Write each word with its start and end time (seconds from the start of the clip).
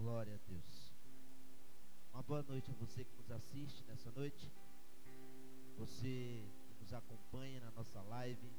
Glória 0.00 0.34
a 0.34 0.50
Deus. 0.50 0.94
Uma 2.14 2.22
boa 2.22 2.42
noite 2.44 2.70
a 2.70 2.74
você 2.74 3.04
que 3.04 3.14
nos 3.18 3.30
assiste 3.30 3.84
nessa 3.84 4.10
noite. 4.12 4.50
Você 5.76 6.42
que 6.68 6.74
nos 6.80 6.94
acompanha 6.94 7.60
na 7.60 7.70
nossa 7.72 8.00
live. 8.04 8.50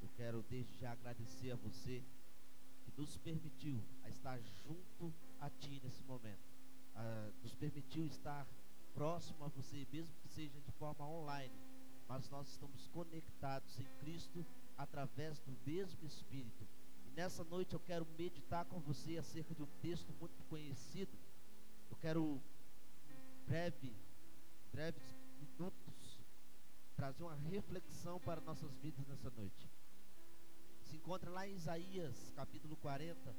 Eu 0.00 0.08
quero 0.16 0.42
desde 0.48 0.74
já 0.78 0.92
agradecer 0.92 1.50
a 1.50 1.56
você 1.56 2.02
que 2.82 2.92
nos 2.98 3.18
permitiu 3.18 3.78
estar 4.06 4.40
junto 4.64 5.12
a 5.38 5.50
ti 5.50 5.82
nesse 5.84 6.02
momento. 6.04 6.40
Uh, 6.96 7.30
nos 7.42 7.54
permitiu 7.54 8.06
estar 8.06 8.46
próximo 8.94 9.44
a 9.44 9.48
você, 9.48 9.86
mesmo 9.92 10.14
que 10.22 10.28
seja 10.28 10.58
de 10.62 10.72
forma 10.78 11.06
online. 11.06 11.52
Mas 12.08 12.30
nós 12.30 12.48
estamos 12.48 12.88
conectados 12.88 13.78
em 13.78 13.86
Cristo 14.00 14.46
através 14.78 15.38
do 15.40 15.52
mesmo 15.66 16.06
Espírito. 16.06 16.66
Nessa 17.18 17.42
noite 17.42 17.74
eu 17.74 17.80
quero 17.80 18.06
meditar 18.16 18.64
com 18.66 18.78
você 18.78 19.18
acerca 19.18 19.52
de 19.52 19.60
um 19.60 19.66
texto 19.82 20.14
muito 20.20 20.40
conhecido. 20.44 21.18
Eu 21.90 21.96
quero, 21.96 22.40
em 23.10 23.44
breve, 23.44 23.92
breves 24.70 25.02
minutos, 25.40 26.22
trazer 26.94 27.24
uma 27.24 27.34
reflexão 27.34 28.20
para 28.20 28.40
nossas 28.40 28.72
vidas 28.76 29.04
nessa 29.08 29.30
noite. 29.30 29.68
Se 30.84 30.94
encontra 30.94 31.28
lá 31.28 31.44
em 31.44 31.56
Isaías, 31.56 32.32
capítulo 32.36 32.76
40, 32.76 33.34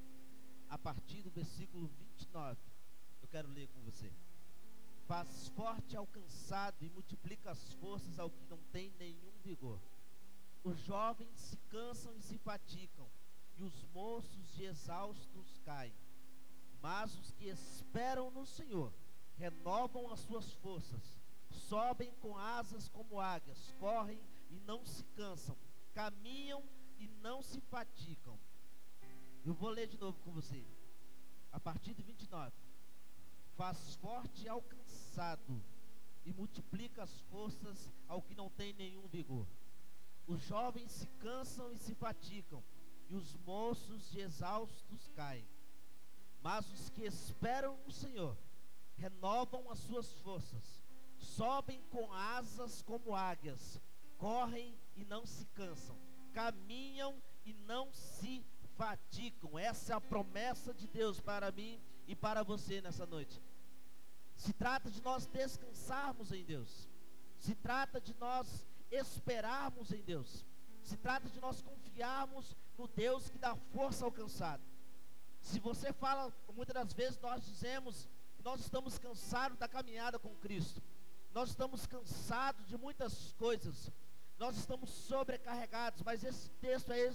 a 0.68 0.78
partir 0.78 1.22
do 1.22 1.32
versículo 1.32 1.88
29. 1.88 2.60
Eu 3.22 3.30
quero 3.30 3.48
ler 3.48 3.70
com 3.70 3.80
você. 3.84 4.12
Faz 5.08 5.48
forte 5.56 5.96
ao 5.96 6.06
cansado 6.06 6.84
e 6.84 6.90
multiplica 6.90 7.52
as 7.52 7.72
forças 7.76 8.20
ao 8.20 8.30
que 8.30 8.44
não 8.50 8.60
tem 8.74 8.92
nenhum 9.00 9.32
vigor. 9.42 9.80
Os 10.66 10.78
jovens 10.82 11.40
se 11.40 11.56
cansam 11.70 12.14
e 12.18 12.22
se 12.22 12.38
fatigam, 12.40 13.10
e 13.60 13.64
os 13.64 13.84
moços 13.94 14.50
de 14.54 14.64
exaustos 14.64 15.60
caem. 15.66 15.94
Mas 16.82 17.14
os 17.18 17.32
que 17.32 17.46
esperam 17.46 18.32
no 18.32 18.46
Senhor 18.46 18.94
renovam 19.36 20.12
as 20.12 20.22
suas 20.22 20.54
forças, 20.54 21.20
sobem 21.50 22.14
com 22.22 22.38
asas 22.38 22.88
como 22.88 23.20
águias, 23.20 23.74
correm 23.78 24.20
e 24.50 24.60
não 24.62 24.86
se 24.86 25.04
cansam, 25.16 25.58
caminham 25.94 26.64
e 26.98 27.08
não 27.22 27.42
se 27.42 27.60
fatigam. 27.60 28.40
Eu 29.46 29.54
vou 29.54 29.70
ler 29.70 29.88
de 29.88 29.98
novo 29.98 30.18
com 30.22 30.32
você. 30.32 30.66
A 31.52 31.60
partir 31.60 31.94
do 31.94 32.04
29. 32.04 32.56
Faz 33.56 33.96
forte 33.96 34.48
ao 34.48 34.62
cansado 34.62 35.62
e 36.26 36.32
multiplica 36.32 37.04
as 37.04 37.20
forças 37.22 37.92
ao 38.08 38.22
que 38.22 38.36
não 38.36 38.50
tem 38.50 38.72
nenhum 38.74 39.06
vigor. 39.08 39.46
Os 40.28 40.42
jovens 40.44 40.92
se 40.92 41.08
cansam 41.20 41.72
e 41.72 41.78
se 41.78 41.94
fatigam, 41.96 42.64
e 43.10 43.16
os 43.16 43.36
moços 43.38 44.10
de 44.12 44.20
exaustos 44.20 45.10
caem. 45.16 45.48
Mas 46.42 46.72
os 46.72 46.90
que 46.90 47.04
esperam 47.04 47.78
no 47.86 47.92
Senhor 47.92 48.38
renovam 48.96 49.70
as 49.72 49.80
suas 49.80 50.14
forças, 50.20 50.84
sobem 51.18 51.82
com 51.90 52.14
asas 52.14 52.82
como 52.82 53.16
águias, 53.16 53.82
correm 54.18 54.78
e 54.96 55.04
não 55.06 55.26
se 55.26 55.46
cansam, 55.48 55.98
caminham 56.34 57.22
e 57.46 57.54
não 57.54 57.92
se 57.92 58.46
fatigam. 58.78 59.58
Essa 59.58 59.94
é 59.94 59.96
a 59.96 60.02
promessa 60.02 60.74
de 60.74 60.88
Deus 60.88 61.20
para 61.20 61.52
mim 61.52 61.82
e 62.08 62.16
para 62.16 62.44
você 62.44 62.82
nessa 62.82 63.06
noite. 63.06 63.42
Se 64.36 64.54
trata 64.54 64.90
de 64.90 65.02
nós 65.02 65.26
descansarmos 65.26 66.32
em 66.32 66.46
Deus. 66.46 66.88
Se 67.38 67.56
trata 67.56 68.00
de 68.00 68.14
nós 68.16 68.66
esperarmos 68.92 69.92
em 69.92 70.02
Deus. 70.02 70.46
Se 70.90 70.98
trata 70.98 71.30
de 71.30 71.40
nós 71.40 71.62
confiarmos 71.62 72.58
no 72.76 72.88
Deus 72.88 73.30
que 73.30 73.38
dá 73.38 73.56
força 73.56 74.04
ao 74.04 74.12
cansado. 74.12 74.64
Se 75.40 75.60
você 75.60 75.94
fala, 75.94 76.34
muitas 76.56 76.74
das 76.74 76.94
vezes 76.94 77.20
nós 77.20 77.46
dizemos 77.46 78.10
nós 78.44 78.62
estamos 78.62 78.98
cansados 78.98 79.56
da 79.60 79.68
caminhada 79.68 80.18
com 80.18 80.36
Cristo. 80.38 80.82
Nós 81.32 81.50
estamos 81.50 81.86
cansados 81.86 82.66
de 82.68 82.76
muitas 82.76 83.34
coisas. 83.34 83.92
Nós 84.40 84.58
estamos 84.58 84.90
sobrecarregados, 84.90 86.02
mas 86.02 86.24
esse 86.24 86.50
texto 86.54 86.92
é, 86.92 87.14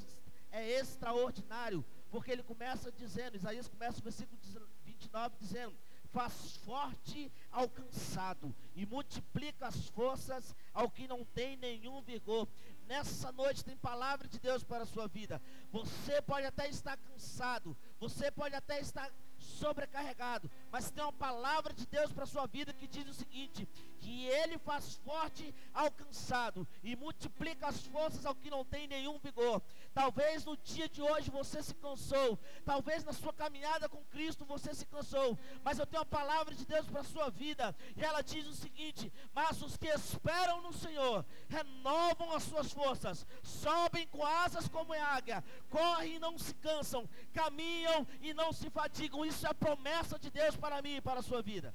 é 0.52 0.78
extraordinário, 0.78 1.84
porque 2.10 2.30
ele 2.30 2.44
começa 2.44 2.92
dizendo, 2.92 3.36
Isaías 3.36 3.66
começa 3.66 3.98
o 3.98 4.04
versículo 4.04 4.38
29 4.84 5.36
dizendo: 5.40 5.74
faz 6.14 6.56
forte 6.58 7.32
ao 7.50 7.68
cansado 7.68 8.54
e 8.76 8.86
multiplica 8.86 9.66
as 9.66 9.88
forças 9.88 10.54
ao 10.72 10.88
que 10.88 11.08
não 11.08 11.24
tem 11.24 11.56
nenhum 11.56 12.00
vigor. 12.02 12.46
Nessa 12.86 13.32
noite 13.32 13.64
tem 13.64 13.76
palavra 13.76 14.28
de 14.28 14.38
Deus 14.38 14.62
para 14.62 14.82
a 14.82 14.86
sua 14.86 15.06
vida. 15.08 15.40
Você 15.72 16.20
pode 16.20 16.46
até 16.46 16.68
estar 16.68 16.96
cansado, 16.96 17.76
você 17.98 18.30
pode 18.30 18.54
até 18.54 18.80
estar 18.80 19.10
sobrecarregado, 19.38 20.50
mas 20.74 20.90
tem 20.90 21.04
uma 21.04 21.12
palavra 21.12 21.72
de 21.72 21.86
Deus 21.86 22.10
para 22.10 22.24
a 22.24 22.26
sua 22.26 22.48
vida 22.48 22.72
que 22.72 22.88
diz 22.88 23.06
o 23.08 23.14
seguinte: 23.14 23.68
que 24.00 24.26
Ele 24.26 24.58
faz 24.58 24.96
forte 24.96 25.54
ao 25.72 25.88
cansado 25.88 26.66
e 26.82 26.96
multiplica 26.96 27.68
as 27.68 27.86
forças 27.86 28.26
ao 28.26 28.34
que 28.34 28.50
não 28.50 28.64
tem 28.64 28.88
nenhum 28.88 29.16
vigor. 29.20 29.62
Talvez 29.94 30.44
no 30.44 30.56
dia 30.56 30.88
de 30.88 31.00
hoje 31.00 31.30
você 31.30 31.62
se 31.62 31.76
cansou, 31.76 32.36
talvez 32.64 33.04
na 33.04 33.12
sua 33.12 33.32
caminhada 33.32 33.88
com 33.88 34.04
Cristo 34.06 34.44
você 34.44 34.74
se 34.74 34.84
cansou, 34.86 35.38
mas 35.62 35.78
eu 35.78 35.86
tenho 35.86 36.02
uma 36.02 36.06
palavra 36.06 36.52
de 36.52 36.66
Deus 36.66 36.86
para 36.88 37.02
a 37.02 37.04
sua 37.04 37.30
vida 37.30 37.72
e 37.96 38.04
ela 38.04 38.20
diz 38.20 38.44
o 38.48 38.54
seguinte: 38.56 39.12
mas 39.32 39.62
os 39.62 39.76
que 39.76 39.86
esperam 39.86 40.60
no 40.60 40.72
Senhor 40.72 41.24
renovam 41.48 42.32
as 42.32 42.42
suas 42.42 42.72
forças, 42.72 43.24
sobem 43.44 44.08
com 44.08 44.26
asas 44.26 44.66
como 44.66 44.92
águia, 44.92 45.44
correm 45.70 46.16
e 46.16 46.18
não 46.18 46.36
se 46.36 46.52
cansam, 46.56 47.08
caminham 47.32 48.04
e 48.20 48.34
não 48.34 48.52
se 48.52 48.68
fatigam. 48.70 49.24
Isso 49.24 49.46
é 49.46 49.50
a 49.50 49.54
promessa 49.54 50.18
de 50.18 50.32
Deus 50.32 50.56
para 50.64 50.80
mim 50.80 50.96
e 50.96 51.00
para 51.02 51.20
a 51.20 51.22
sua 51.22 51.42
vida. 51.42 51.74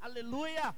Aleluia! 0.00 0.74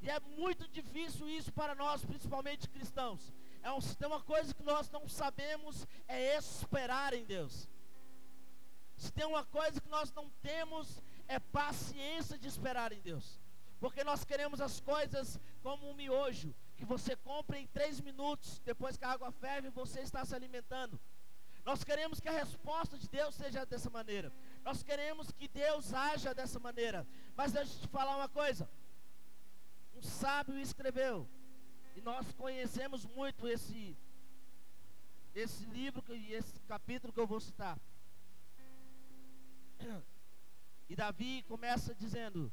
E 0.00 0.08
é 0.08 0.20
muito 0.20 0.68
difícil 0.68 1.28
isso 1.28 1.52
para 1.52 1.74
nós, 1.74 2.04
principalmente 2.04 2.68
cristãos. 2.68 3.34
É 3.64 3.72
um, 3.72 3.80
tem 3.80 4.06
uma 4.06 4.22
coisa 4.22 4.54
que 4.54 4.62
nós 4.62 4.88
não 4.90 5.08
sabemos 5.08 5.84
é 6.06 6.36
esperar 6.36 7.14
em 7.14 7.24
Deus. 7.24 7.68
Se 8.96 9.10
tem 9.12 9.26
uma 9.26 9.44
coisa 9.46 9.80
que 9.80 9.88
nós 9.88 10.12
não 10.12 10.30
temos 10.40 11.02
é 11.26 11.40
paciência 11.40 12.38
de 12.38 12.46
esperar 12.46 12.92
em 12.92 13.00
Deus. 13.00 13.40
Porque 13.80 14.04
nós 14.04 14.24
queremos 14.24 14.60
as 14.60 14.78
coisas 14.78 15.40
como 15.64 15.90
um 15.90 15.94
miojo, 15.94 16.54
que 16.76 16.84
você 16.84 17.16
compra 17.16 17.58
em 17.58 17.66
três 17.66 18.00
minutos, 18.00 18.60
depois 18.64 18.96
que 18.96 19.04
a 19.04 19.10
água 19.10 19.32
ferve, 19.32 19.68
você 19.70 19.98
está 19.98 20.24
se 20.24 20.32
alimentando. 20.32 21.00
Nós 21.64 21.82
queremos 21.82 22.20
que 22.20 22.28
a 22.28 22.38
resposta 22.44 22.98
de 22.98 23.08
Deus 23.08 23.34
seja 23.34 23.64
dessa 23.64 23.88
maneira. 23.88 24.30
Nós 24.64 24.82
queremos 24.82 25.30
que 25.30 25.46
Deus 25.46 25.92
haja 25.92 26.34
dessa 26.34 26.58
maneira. 26.58 27.06
Mas 27.36 27.52
deixa 27.52 27.74
eu 27.74 27.80
te 27.80 27.88
falar 27.88 28.16
uma 28.16 28.28
coisa. 28.28 28.68
Um 29.94 30.02
sábio 30.02 30.58
escreveu, 30.58 31.28
e 31.94 32.00
nós 32.00 32.32
conhecemos 32.32 33.04
muito 33.06 33.46
esse 33.46 33.96
esse 35.34 35.64
livro 35.66 36.02
e 36.14 36.32
esse 36.32 36.60
capítulo 36.62 37.12
que 37.12 37.20
eu 37.20 37.26
vou 37.26 37.40
citar. 37.40 37.78
E 40.86 40.94
Davi 40.94 41.42
começa 41.44 41.94
dizendo: 41.94 42.52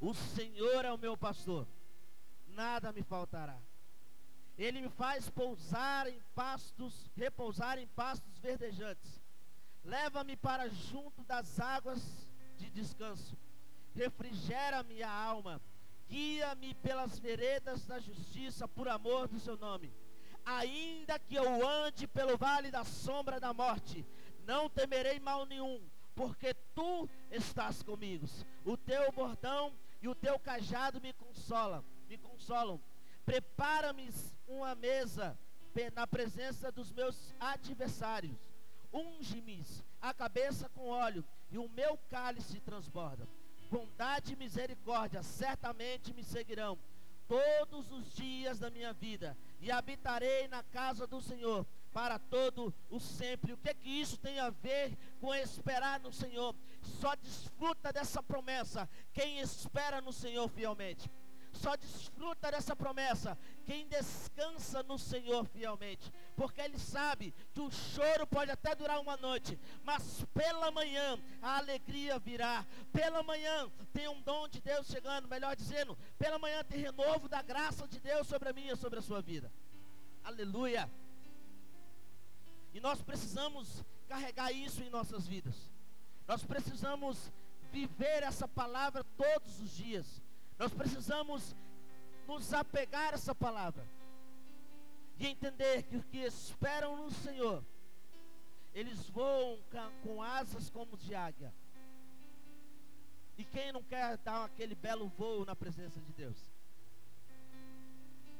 O 0.00 0.14
Senhor 0.14 0.84
é 0.84 0.92
o 0.92 0.96
meu 0.96 1.16
pastor, 1.16 1.66
nada 2.46 2.92
me 2.92 3.02
faltará. 3.02 3.60
Ele 4.56 4.80
me 4.82 4.88
faz 4.88 5.28
pousar 5.28 6.06
em 6.06 6.22
pastos, 6.36 7.10
repousar 7.16 7.78
em 7.78 7.88
pastos 7.88 8.38
verdejantes. 8.38 9.19
Leva-me 9.84 10.36
para 10.36 10.68
junto 10.68 11.24
das 11.24 11.58
águas 11.58 12.28
de 12.56 12.70
descanso. 12.70 13.36
Refrigera 13.94 14.82
minha 14.82 15.08
alma. 15.08 15.60
Guia-me 16.08 16.74
pelas 16.74 17.18
veredas 17.18 17.86
da 17.86 17.98
justiça 18.00 18.66
por 18.66 18.88
amor 18.88 19.28
do 19.28 19.38
seu 19.38 19.56
nome. 19.56 19.94
Ainda 20.44 21.18
que 21.18 21.34
eu 21.34 21.68
ande 21.68 22.06
pelo 22.06 22.36
vale 22.36 22.70
da 22.70 22.84
sombra 22.84 23.38
da 23.38 23.54
morte, 23.54 24.04
não 24.44 24.68
temerei 24.68 25.20
mal 25.20 25.46
nenhum, 25.46 25.88
porque 26.14 26.54
tu 26.74 27.08
estás 27.30 27.82
comigo. 27.82 28.26
O 28.64 28.76
teu 28.76 29.12
bordão 29.12 29.72
e 30.02 30.08
o 30.08 30.14
teu 30.14 30.38
cajado 30.38 31.00
me 31.00 31.12
consolam, 31.12 31.84
me 32.08 32.18
consolam. 32.18 32.80
Prepara-me 33.24 34.10
uma 34.48 34.74
mesa 34.74 35.38
na 35.94 36.06
presença 36.06 36.72
dos 36.72 36.92
meus 36.92 37.32
adversários. 37.38 38.49
Unge-me 38.92 39.64
a 40.00 40.12
cabeça 40.12 40.68
com 40.70 40.88
óleo 40.88 41.24
e 41.50 41.58
o 41.58 41.68
meu 41.68 41.96
cálice 42.08 42.60
transborda. 42.60 43.28
Bondade 43.70 44.32
e 44.32 44.36
misericórdia 44.36 45.22
certamente 45.22 46.12
me 46.12 46.24
seguirão 46.24 46.78
todos 47.28 47.92
os 47.92 48.12
dias 48.12 48.58
da 48.58 48.70
minha 48.70 48.92
vida 48.92 49.36
e 49.60 49.70
habitarei 49.70 50.48
na 50.48 50.64
casa 50.64 51.06
do 51.06 51.20
Senhor 51.20 51.64
para 51.92 52.18
todo 52.18 52.74
o 52.88 52.98
sempre. 52.98 53.52
O 53.52 53.56
que 53.56 53.70
é 53.70 53.74
que 53.74 53.88
isso 53.88 54.16
tem 54.16 54.40
a 54.40 54.50
ver 54.50 54.96
com 55.20 55.32
esperar 55.32 56.00
no 56.00 56.12
Senhor? 56.12 56.54
Só 56.82 57.14
desfruta 57.14 57.92
dessa 57.92 58.20
promessa 58.22 58.88
quem 59.12 59.38
espera 59.38 60.00
no 60.00 60.12
Senhor 60.12 60.48
fielmente. 60.48 61.08
Só 61.52 61.76
desfruta 61.76 62.50
dessa 62.50 62.74
promessa 62.74 63.36
quem 63.64 63.86
descansa 63.88 64.82
no 64.82 64.98
Senhor 64.98 65.44
fielmente, 65.44 66.12
porque 66.36 66.60
Ele 66.60 66.78
sabe 66.78 67.34
que 67.52 67.60
o 67.60 67.70
choro 67.70 68.26
pode 68.26 68.50
até 68.50 68.74
durar 68.74 69.00
uma 69.00 69.16
noite, 69.16 69.58
mas 69.82 70.24
pela 70.34 70.70
manhã 70.70 71.18
a 71.42 71.58
alegria 71.58 72.18
virá, 72.18 72.66
pela 72.92 73.22
manhã 73.22 73.70
tem 73.92 74.08
um 74.08 74.20
dom 74.22 74.48
de 74.48 74.60
Deus 74.60 74.86
chegando, 74.86 75.28
melhor 75.28 75.54
dizendo, 75.56 75.96
pela 76.18 76.38
manhã 76.38 76.64
tem 76.64 76.80
renovo 76.80 77.28
da 77.28 77.42
graça 77.42 77.86
de 77.86 78.00
Deus 78.00 78.26
sobre 78.26 78.48
a 78.48 78.52
minha, 78.52 78.76
sobre 78.76 78.98
a 78.98 79.02
sua 79.02 79.20
vida. 79.20 79.52
Aleluia. 80.22 80.90
E 82.72 82.80
nós 82.80 83.02
precisamos 83.02 83.84
carregar 84.08 84.52
isso 84.52 84.82
em 84.82 84.90
nossas 84.90 85.26
vidas. 85.26 85.54
Nós 86.26 86.44
precisamos 86.44 87.32
viver 87.72 88.22
essa 88.22 88.46
palavra 88.46 89.04
todos 89.16 89.60
os 89.60 89.70
dias. 89.76 90.22
Nós 90.60 90.74
precisamos 90.74 91.56
nos 92.28 92.52
apegar 92.52 93.12
a 93.12 93.14
essa 93.14 93.34
palavra 93.34 93.82
e 95.18 95.26
entender 95.26 95.84
que 95.84 95.96
os 95.96 96.04
que 96.04 96.18
esperam 96.18 96.98
no 96.98 97.10
Senhor, 97.10 97.64
eles 98.74 99.08
voam 99.08 99.58
com 100.02 100.22
asas 100.22 100.68
como 100.68 100.98
de 100.98 101.14
águia. 101.14 101.50
E 103.38 103.44
quem 103.46 103.72
não 103.72 103.82
quer 103.82 104.18
dar 104.18 104.44
aquele 104.44 104.74
belo 104.74 105.08
voo 105.08 105.46
na 105.46 105.56
presença 105.56 105.98
de 105.98 106.12
Deus? 106.12 106.36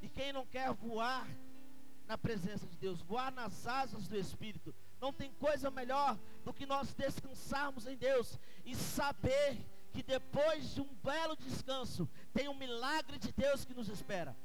E 0.03 0.09
quem 0.11 0.31
não 0.31 0.45
quer 0.45 0.71
voar 0.75 1.27
na 2.07 2.19
presença 2.19 2.67
de 2.67 2.77
Deus, 2.77 3.01
voar 3.01 3.33
nas 3.33 3.67
asas 3.67 4.07
do 4.07 4.19
Espírito? 4.19 4.75
Não 5.01 5.11
tem 5.11 5.33
coisa 5.33 5.71
melhor 5.71 6.19
do 6.45 6.53
que 6.53 6.67
nós 6.67 6.93
descansarmos 6.93 7.87
em 7.87 7.97
Deus 7.97 8.39
e 8.67 8.77
saber 8.77 9.57
que 9.57 9.80
depois 10.03 10.75
de 10.75 10.81
um 10.81 10.95
belo 11.03 11.37
descanso, 11.37 12.09
tem 12.33 12.49
um 12.49 12.55
milagre 12.55 13.19
de 13.19 13.33
Deus 13.33 13.65
que 13.65 13.75
nos 13.75 13.89
espera. 13.89 14.37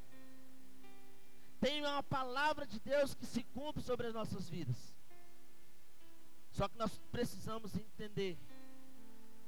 Tem 1.60 1.80
uma 1.80 2.02
palavra 2.02 2.66
de 2.66 2.78
Deus 2.80 3.14
que 3.14 3.24
se 3.24 3.42
cumpre 3.42 3.82
sobre 3.82 4.06
as 4.06 4.14
nossas 4.14 4.48
vidas. 4.48 4.94
Só 6.50 6.68
que 6.68 6.76
nós 6.76 6.98
precisamos 7.10 7.74
entender 7.76 8.38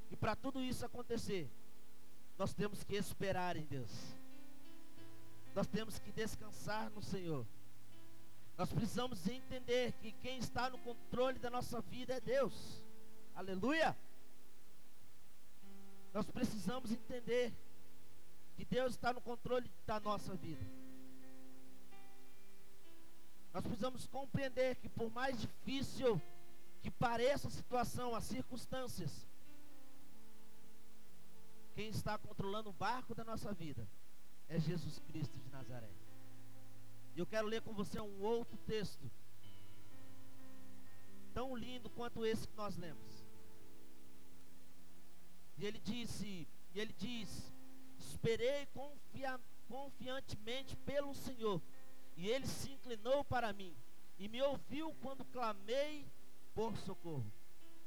que 0.09 0.17
para 0.17 0.35
tudo 0.35 0.61
isso 0.61 0.85
acontecer, 0.85 1.51
nós 2.39 2.55
temos 2.55 2.85
que 2.85 2.95
esperar 2.95 3.57
em 3.57 3.65
Deus. 3.65 3.91
Nós 5.55 5.67
temos 5.67 5.99
que 5.99 6.13
descansar 6.13 6.91
no 6.91 7.03
Senhor. 7.03 7.47
Nós 8.57 8.73
precisamos 8.73 9.27
entender 9.27 9.93
que 10.01 10.13
quem 10.13 10.39
está 10.39 10.71
no 10.71 10.79
controle 10.79 11.39
da 11.39 11.51
nossa 11.51 11.81
vida 11.81 12.15
é 12.15 12.21
Deus. 12.21 12.85
Aleluia! 13.35 13.97
Nós 16.19 16.27
precisamos 16.27 16.91
entender 16.91 17.55
que 18.57 18.65
Deus 18.65 18.95
está 18.95 19.13
no 19.13 19.21
controle 19.21 19.71
da 19.87 20.01
nossa 20.01 20.35
vida. 20.35 20.67
Nós 23.55 23.63
precisamos 23.63 24.05
compreender 24.09 24.75
que 24.75 24.89
por 24.89 25.13
mais 25.13 25.41
difícil 25.41 26.21
que 26.83 26.91
pareça 26.91 27.47
a 27.47 27.53
situação, 27.53 28.17
as 28.17 28.25
circunstâncias, 28.25 29.29
quem 31.77 31.89
está 31.89 32.19
controlando 32.19 32.71
o 32.71 32.73
barco 32.73 33.15
da 33.15 33.23
nossa 33.23 33.53
vida 33.53 33.89
é 34.49 34.59
Jesus 34.59 34.99
Cristo 34.99 35.39
de 35.39 35.49
Nazaré. 35.51 35.93
E 37.15 37.21
eu 37.21 37.27
quero 37.27 37.47
ler 37.47 37.63
com 37.63 37.73
você 37.73 38.01
um 38.01 38.21
outro 38.23 38.57
texto, 38.67 39.09
tão 41.33 41.55
lindo 41.55 41.89
quanto 41.89 42.27
esse 42.27 42.49
que 42.49 42.57
nós 42.57 42.77
lemos. 42.77 43.28
E 45.59 45.67
ele 45.67 45.81
disse, 45.81 46.47
e 46.75 46.81
ele 46.81 46.95
diz: 46.97 47.53
Esperei 47.99 48.67
confia, 48.67 49.41
confiantemente 49.69 50.77
pelo 50.77 51.15
Senhor, 51.15 51.61
e 52.17 52.29
ele 52.29 52.47
se 52.47 52.71
inclinou 52.71 53.25
para 53.25 53.53
mim 53.53 53.77
e 54.19 54.29
me 54.29 54.41
ouviu 54.43 54.95
quando 55.01 55.25
clamei 55.25 56.07
por 56.55 56.77
socorro. 56.79 57.33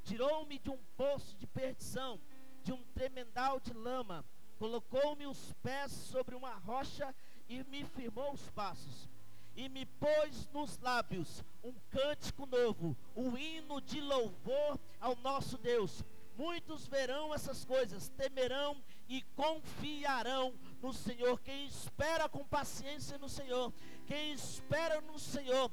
Tirou-me 0.04 0.58
de 0.60 0.70
um 0.70 0.80
poço 0.98 1.36
de 1.38 1.48
perdição, 1.48 2.20
de 2.64 2.72
um 2.72 2.84
tremendal 2.94 3.60
de 3.60 3.74
lama, 3.74 4.26
colocou-me 4.58 5.26
os 5.26 5.54
pés 5.64 5.92
sobre 5.92 6.36
uma 6.36 6.54
rocha 6.56 7.14
e 7.50 7.64
me 7.66 7.84
firmou 7.86 8.32
os 8.34 8.50
passos. 8.52 9.10
E 9.56 9.68
me 9.68 9.86
pôs 9.86 10.48
nos 10.54 10.78
lábios 10.80 11.44
um 11.64 11.74
cântico 11.90 12.46
novo, 12.46 12.96
um 13.16 13.38
hino 13.38 13.82
de 13.82 14.00
louvor 14.00 14.80
ao 15.00 15.16
nosso 15.18 15.58
Deus 15.58 16.04
Muitos 16.42 16.88
verão 16.88 17.36
essas 17.36 17.64
coisas, 17.64 18.10
temerão 18.10 18.76
e 19.08 19.22
confiarão 19.36 20.56
no 20.82 20.92
Senhor. 20.92 21.40
Quem 21.40 21.68
espera 21.68 22.28
com 22.28 22.44
paciência 22.44 23.16
no 23.20 23.30
Senhor, 23.30 23.72
quem 24.08 24.34
espera 24.34 25.00
no 25.02 25.20
Senhor, 25.20 25.72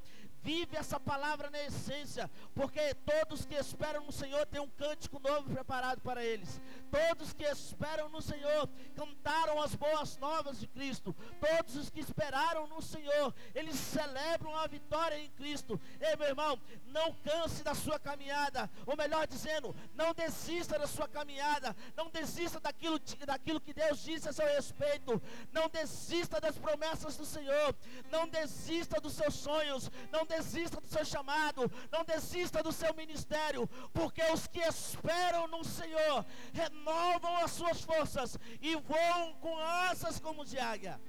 Vive 0.48 0.78
essa 0.78 0.98
palavra 0.98 1.50
na 1.50 1.62
essência, 1.64 2.30
porque 2.54 2.94
todos 2.94 3.44
que 3.44 3.54
esperam 3.54 4.06
no 4.06 4.10
Senhor 4.10 4.46
têm 4.46 4.62
um 4.62 4.70
cântico 4.70 5.18
novo 5.18 5.50
preparado 5.50 6.00
para 6.00 6.24
eles. 6.24 6.58
Todos 6.90 7.34
que 7.34 7.44
esperam 7.44 8.08
no 8.08 8.22
Senhor 8.22 8.66
cantaram 8.96 9.60
as 9.60 9.74
boas 9.74 10.16
novas 10.16 10.58
de 10.58 10.66
Cristo. 10.66 11.14
Todos 11.38 11.76
os 11.76 11.90
que 11.90 12.00
esperaram 12.00 12.66
no 12.66 12.80
Senhor, 12.80 13.34
eles 13.54 13.76
celebram 13.76 14.56
a 14.56 14.66
vitória 14.66 15.18
em 15.18 15.28
Cristo. 15.32 15.78
Ei, 16.00 16.16
meu 16.16 16.28
irmão, 16.28 16.58
não 16.86 17.12
canse 17.16 17.62
da 17.62 17.74
sua 17.74 17.98
caminhada, 17.98 18.70
ou 18.86 18.96
melhor 18.96 19.26
dizendo, 19.26 19.76
não 19.94 20.14
desista 20.14 20.78
da 20.78 20.86
sua 20.86 21.06
caminhada, 21.06 21.76
não 21.94 22.08
desista 22.08 22.58
daquilo, 22.58 22.98
daquilo 23.26 23.60
que 23.60 23.74
Deus 23.74 24.02
disse 24.02 24.30
a 24.30 24.32
seu 24.32 24.46
respeito, 24.46 25.20
não 25.52 25.68
desista 25.68 26.40
das 26.40 26.56
promessas 26.56 27.18
do 27.18 27.26
Senhor, 27.26 27.76
não 28.10 28.26
desista 28.26 28.98
dos 28.98 29.12
seus 29.12 29.34
sonhos, 29.34 29.90
não 30.10 30.24
desista 30.24 30.37
do 30.80 30.86
seu 30.86 31.04
chamado, 31.04 31.70
não 31.90 32.04
desista 32.04 32.62
do 32.62 32.72
seu 32.72 32.94
ministério, 32.94 33.66
porque 33.92 34.22
os 34.32 34.46
que 34.46 34.60
esperam 34.60 35.46
no 35.48 35.64
Senhor 35.64 36.24
renovam 36.52 37.36
as 37.38 37.50
suas 37.52 37.80
forças 37.80 38.38
e 38.60 38.74
voam 38.76 39.34
com 39.34 39.56
asas 39.58 40.18
como 40.18 40.44
de 40.44 40.58
águia. 40.58 41.00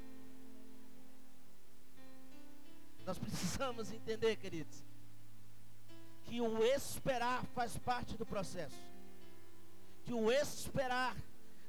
Nós 3.05 3.17
precisamos 3.17 3.91
entender, 3.91 4.35
queridos, 4.35 4.83
que 6.23 6.39
o 6.39 6.63
esperar 6.63 7.43
faz 7.55 7.77
parte 7.77 8.15
do 8.15 8.25
processo. 8.25 8.77
Que 10.03 10.13
o 10.13 10.31
esperar 10.31 11.15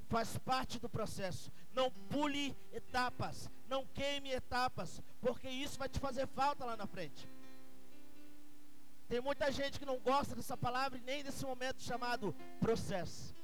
faz 0.08 0.36
parte 0.38 0.78
do 0.78 0.88
processo. 0.88 1.50
Não 1.72 1.90
pule 1.90 2.54
etapas, 2.72 3.48
não 3.68 3.86
queime 3.86 4.30
etapas, 4.30 5.00
porque 5.20 5.48
isso 5.48 5.78
vai 5.78 5.88
te 5.88 5.98
fazer 5.98 6.26
falta 6.26 6.64
lá 6.64 6.76
na 6.76 6.86
frente. 6.86 7.26
Tem 9.10 9.20
muita 9.20 9.50
gente 9.50 9.76
que 9.76 9.84
não 9.84 9.98
gosta 9.98 10.36
dessa 10.36 10.56
palavra 10.56 10.96
e 10.96 11.02
nem 11.02 11.24
desse 11.24 11.44
momento 11.44 11.82
chamado 11.82 12.32
processo. 12.60 13.34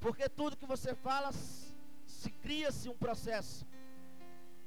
Porque 0.00 0.28
tudo 0.28 0.56
que 0.56 0.66
você 0.66 0.92
fala, 0.92 1.30
se 2.04 2.30
cria-se 2.32 2.88
um 2.88 2.98
processo. 2.98 3.64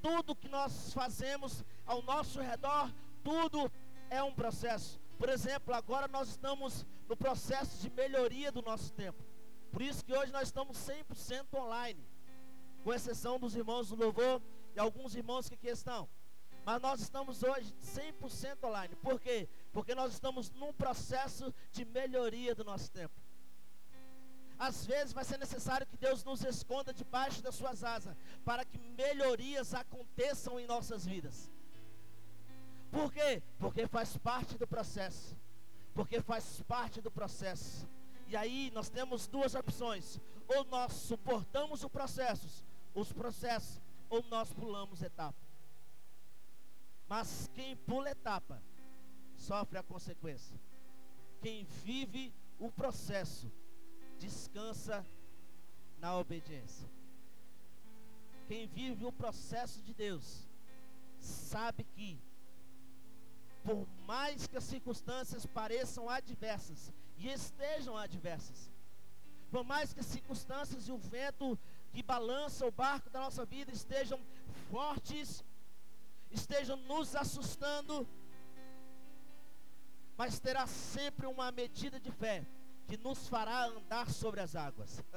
Tudo 0.02 0.34
que 0.34 0.48
nós 0.48 0.94
fazemos 0.94 1.66
ao 1.86 2.02
nosso 2.02 2.40
redor, 2.40 2.90
tudo 3.22 3.70
é 4.10 4.24
um 4.24 4.34
processo. 4.34 5.02
Por 5.20 5.28
exemplo, 5.28 5.74
agora 5.74 6.08
nós 6.08 6.30
estamos 6.30 6.86
no 7.10 7.18
processo 7.18 7.78
de 7.82 7.90
melhoria 7.90 8.54
do 8.54 8.62
nosso 8.62 8.94
tempo. 8.94 9.22
Por 9.70 9.82
isso 9.82 10.06
que 10.06 10.16
hoje 10.16 10.32
nós 10.32 10.48
estamos 10.48 10.78
100% 10.78 11.60
online. 11.60 12.08
Com 12.86 12.94
exceção 12.94 13.38
dos 13.38 13.54
irmãos 13.54 13.90
do 13.90 13.98
louvor 13.98 14.42
e 14.74 14.80
alguns 14.80 15.14
irmãos 15.14 15.50
que 15.50 15.56
aqui 15.56 15.68
estão. 15.68 16.08
Mas 16.66 16.82
nós 16.82 17.02
estamos 17.02 17.42
hoje 17.44 17.74
100% 17.82 18.64
online. 18.64 18.96
Por 18.96 19.20
quê? 19.20 19.50
Porque 19.72 19.96
nós 19.96 20.14
estamos 20.14 20.52
num 20.52 20.72
processo 20.74 21.54
de 21.72 21.86
melhoria 21.86 22.54
do 22.54 22.64
nosso 22.64 22.92
tempo. 22.92 23.14
Às 24.60 24.86
vezes 24.86 25.12
vai 25.12 25.24
ser 25.24 25.40
necessário 25.40 25.88
que 25.88 25.98
Deus 25.98 26.24
nos 26.24 26.44
esconda 26.44 26.94
debaixo 26.94 27.42
das 27.42 27.56
suas 27.56 27.84
asas, 27.84 28.16
para 28.46 28.64
que 28.64 28.78
melhorias 28.78 29.74
aconteçam 29.74 30.60
em 30.60 30.68
nossas 30.68 31.04
vidas. 31.04 31.52
Por 32.92 33.12
quê? 33.12 33.42
Porque 33.58 33.88
faz 33.88 34.16
parte 34.18 34.58
do 34.60 34.68
processo. 34.68 35.36
Porque 35.96 36.22
faz 36.22 36.62
parte 36.68 37.02
do 37.02 37.10
processo. 37.10 37.90
E 38.28 38.36
aí 38.36 38.70
nós 38.72 38.88
temos 38.88 39.28
duas 39.28 39.56
opções: 39.56 40.22
ou 40.48 40.64
nós 40.66 40.94
suportamos 40.94 41.84
os 41.84 41.90
processos, 41.90 42.64
os 42.94 43.12
processos, 43.12 43.82
ou 44.10 44.24
nós 44.30 44.54
pulamos 44.54 45.02
etapas. 45.02 45.51
Mas 47.12 47.50
quem 47.54 47.76
pula 47.76 48.10
etapa 48.10 48.64
sofre 49.36 49.78
a 49.78 49.84
consequência. 49.84 50.58
Quem 51.42 51.66
vive 51.84 52.34
o 52.58 52.72
processo 52.72 53.52
descansa 54.18 55.06
na 55.98 56.18
obediência. 56.18 56.90
Quem 58.48 58.66
vive 58.66 59.04
o 59.04 59.12
processo 59.12 59.82
de 59.82 59.94
Deus 59.94 60.48
sabe 61.20 61.84
que 61.84 62.18
por 63.62 63.86
mais 64.08 64.48
que 64.48 64.56
as 64.56 64.64
circunstâncias 64.64 65.46
pareçam 65.46 66.08
adversas 66.10 66.94
e 67.18 67.28
estejam 67.28 67.98
adversas, 67.98 68.72
por 69.52 69.66
mais 69.66 69.94
que 69.94 70.00
as 70.00 70.06
circunstâncias 70.06 70.88
e 70.88 70.94
o 70.94 70.98
vento 70.98 71.60
que 71.92 72.02
balançam 72.02 72.70
o 72.70 72.72
barco 72.72 73.10
da 73.10 73.20
nossa 73.20 73.44
vida 73.44 73.70
estejam 73.70 74.18
fortes, 74.70 75.44
estejam 76.32 76.78
nos 76.78 77.16
assustando, 77.16 78.08
mas 80.18 80.40
terá 80.40 80.66
sempre 80.68 81.28
uma 81.28 81.52
medida 81.52 82.00
de 82.00 82.12
fé 82.12 82.46
que 82.88 82.98
nos 82.98 83.28
fará 83.28 83.66
andar 83.66 84.10
sobre 84.10 84.42
as 84.42 84.56
águas. 84.56 85.04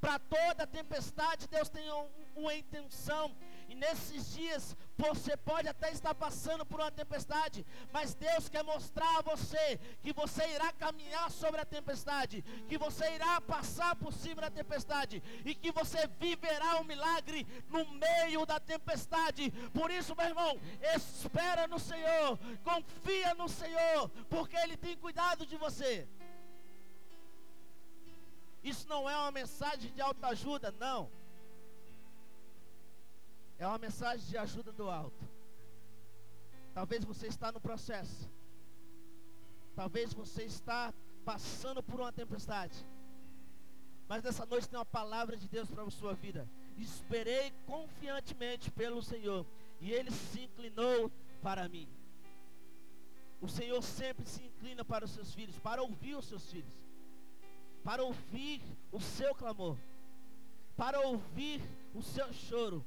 Para 0.00 0.18
toda 0.18 0.66
tempestade, 0.66 1.46
Deus 1.48 1.68
tem 1.68 1.92
um, 1.92 2.08
uma 2.36 2.54
intenção. 2.54 3.36
E 3.68 3.74
nesses 3.74 4.34
dias, 4.34 4.74
você 4.96 5.36
pode 5.36 5.68
até 5.68 5.92
estar 5.92 6.14
passando 6.14 6.64
por 6.64 6.80
uma 6.80 6.90
tempestade, 6.90 7.66
mas 7.92 8.14
Deus 8.14 8.48
quer 8.48 8.64
mostrar 8.64 9.18
a 9.18 9.22
você 9.22 9.78
que 10.00 10.12
você 10.12 10.42
irá 10.54 10.72
caminhar 10.72 11.30
sobre 11.30 11.60
a 11.60 11.66
tempestade, 11.66 12.42
que 12.66 12.78
você 12.78 13.12
irá 13.12 13.40
passar 13.42 13.94
por 13.94 14.12
cima 14.12 14.40
da 14.40 14.50
tempestade 14.50 15.22
e 15.44 15.54
que 15.54 15.70
você 15.70 16.06
viverá 16.18 16.80
um 16.80 16.84
milagre 16.84 17.46
no 17.68 17.84
meio 17.90 18.46
da 18.46 18.58
tempestade. 18.58 19.50
Por 19.74 19.90
isso, 19.90 20.16
meu 20.16 20.26
irmão, 20.26 20.58
espera 20.96 21.68
no 21.68 21.78
Senhor, 21.78 22.38
confia 22.64 23.34
no 23.34 23.50
Senhor, 23.50 24.08
porque 24.30 24.56
Ele 24.56 24.78
tem 24.78 24.96
cuidado 24.96 25.44
de 25.44 25.56
você. 25.56 26.08
Isso 28.62 28.88
não 28.88 29.08
é 29.08 29.16
uma 29.16 29.30
mensagem 29.30 29.92
de 29.92 30.00
autoajuda, 30.00 30.72
não. 30.72 31.10
É 33.58 33.66
uma 33.66 33.78
mensagem 33.78 34.26
de 34.26 34.36
ajuda 34.36 34.72
do 34.72 34.88
alto. 34.88 35.28
Talvez 36.72 37.04
você 37.04 37.26
está 37.26 37.50
no 37.50 37.60
processo. 37.60 38.30
Talvez 39.74 40.12
você 40.12 40.44
está 40.44 40.94
passando 41.24 41.82
por 41.82 42.00
uma 42.00 42.12
tempestade. 42.12 42.86
Mas 44.08 44.22
nessa 44.22 44.46
noite 44.46 44.68
tem 44.68 44.78
uma 44.78 44.86
palavra 44.86 45.36
de 45.36 45.48
Deus 45.48 45.70
para 45.70 45.82
a 45.82 45.90
sua 45.90 46.14
vida. 46.14 46.48
Esperei 46.76 47.52
confiantemente 47.66 48.70
pelo 48.70 49.02
Senhor, 49.02 49.44
e 49.80 49.92
ele 49.92 50.10
se 50.10 50.42
inclinou 50.42 51.10
para 51.42 51.68
mim. 51.68 51.88
O 53.40 53.48
Senhor 53.48 53.82
sempre 53.82 54.24
se 54.26 54.42
inclina 54.42 54.84
para 54.84 55.04
os 55.04 55.10
seus 55.10 55.34
filhos, 55.34 55.58
para 55.58 55.82
ouvir 55.82 56.14
os 56.14 56.26
seus 56.26 56.50
filhos 56.50 56.88
para 57.88 58.04
ouvir 58.04 58.60
o 58.92 59.00
seu 59.00 59.34
clamor, 59.34 59.78
para 60.76 61.00
ouvir 61.00 61.62
o 61.94 62.02
seu 62.02 62.30
choro. 62.34 62.84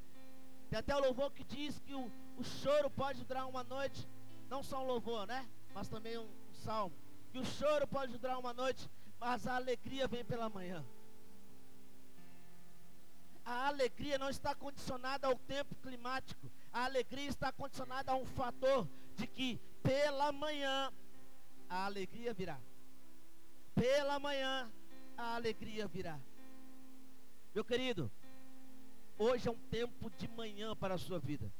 Tem 0.71 0.79
até 0.79 0.95
o 0.95 1.01
louvor 1.01 1.29
que 1.33 1.43
diz 1.43 1.77
que 1.79 1.93
o, 1.93 2.09
o 2.37 2.43
choro 2.45 2.89
pode 2.89 3.25
durar 3.25 3.45
uma 3.45 3.61
noite, 3.61 4.07
não 4.49 4.63
só 4.63 4.81
um 4.81 4.87
louvor, 4.87 5.27
né? 5.27 5.45
Mas 5.73 5.89
também 5.89 6.17
um, 6.17 6.23
um 6.23 6.53
salmo. 6.63 6.95
Que 7.29 7.39
o 7.39 7.45
choro 7.45 7.85
pode 7.85 8.17
durar 8.17 8.39
uma 8.39 8.53
noite, 8.53 8.89
mas 9.19 9.45
a 9.45 9.57
alegria 9.57 10.07
vem 10.07 10.23
pela 10.23 10.47
manhã. 10.47 10.81
A 13.43 13.67
alegria 13.67 14.17
não 14.17 14.29
está 14.29 14.55
condicionada 14.55 15.27
ao 15.27 15.35
tempo 15.35 15.75
climático. 15.75 16.49
A 16.71 16.85
alegria 16.85 17.27
está 17.27 17.51
condicionada 17.51 18.13
a 18.13 18.15
um 18.15 18.25
fator 18.25 18.87
de 19.17 19.27
que 19.27 19.59
pela 19.83 20.31
manhã 20.31 20.89
a 21.69 21.85
alegria 21.85 22.33
virá. 22.33 22.57
Pela 23.75 24.17
manhã 24.19 24.71
a 25.17 25.35
alegria 25.35 25.85
virá. 25.85 26.17
Meu 27.53 27.65
querido, 27.65 28.09
hoje 29.21 29.47
é 29.47 29.51
um 29.51 29.63
tempo 29.77 30.09
de 30.09 30.27
manhã 30.27 30.75
para 30.75 30.95
a 30.95 30.97
sua 30.97 31.19
vida. 31.19 31.51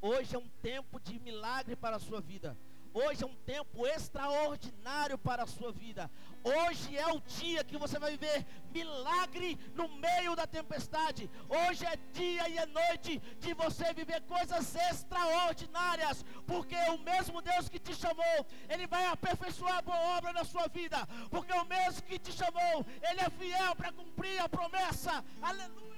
Hoje 0.00 0.34
é 0.34 0.38
um 0.38 0.48
tempo 0.60 0.98
de 0.98 1.18
milagre 1.20 1.76
para 1.76 1.96
a 1.96 2.00
sua 2.00 2.20
vida. 2.20 2.58
Hoje 2.92 3.22
é 3.22 3.26
um 3.26 3.34
tempo 3.34 3.86
extraordinário 3.86 5.16
para 5.16 5.44
a 5.44 5.46
sua 5.46 5.72
vida. 5.72 6.10
Hoje 6.44 6.94
é 6.96 7.06
o 7.06 7.20
dia 7.20 7.64
que 7.64 7.78
você 7.78 7.98
vai 7.98 8.10
viver 8.10 8.44
milagre 8.70 9.58
no 9.74 9.88
meio 9.88 10.34
da 10.34 10.46
tempestade. 10.46 11.30
Hoje 11.48 11.86
é 11.86 11.96
dia 12.12 12.48
e 12.48 12.58
é 12.58 12.66
noite 12.66 13.18
de 13.38 13.54
você 13.54 13.94
viver 13.94 14.20
coisas 14.22 14.74
extraordinárias, 14.74 16.24
porque 16.46 16.76
o 16.90 16.98
mesmo 16.98 17.40
Deus 17.40 17.68
que 17.68 17.78
te 17.78 17.94
chamou, 17.94 18.46
ele 18.68 18.86
vai 18.86 19.06
aperfeiçoar 19.06 19.78
a 19.78 19.82
boa 19.82 20.16
obra 20.18 20.32
na 20.32 20.44
sua 20.44 20.66
vida, 20.66 20.98
porque 21.30 21.52
o 21.52 21.64
mesmo 21.64 22.02
que 22.02 22.18
te 22.18 22.32
chamou, 22.32 22.84
ele 23.08 23.20
é 23.20 23.30
fiel 23.30 23.74
para 23.76 23.92
cumprir 23.92 24.38
a 24.40 24.48
promessa. 24.48 25.24
Aleluia. 25.40 25.91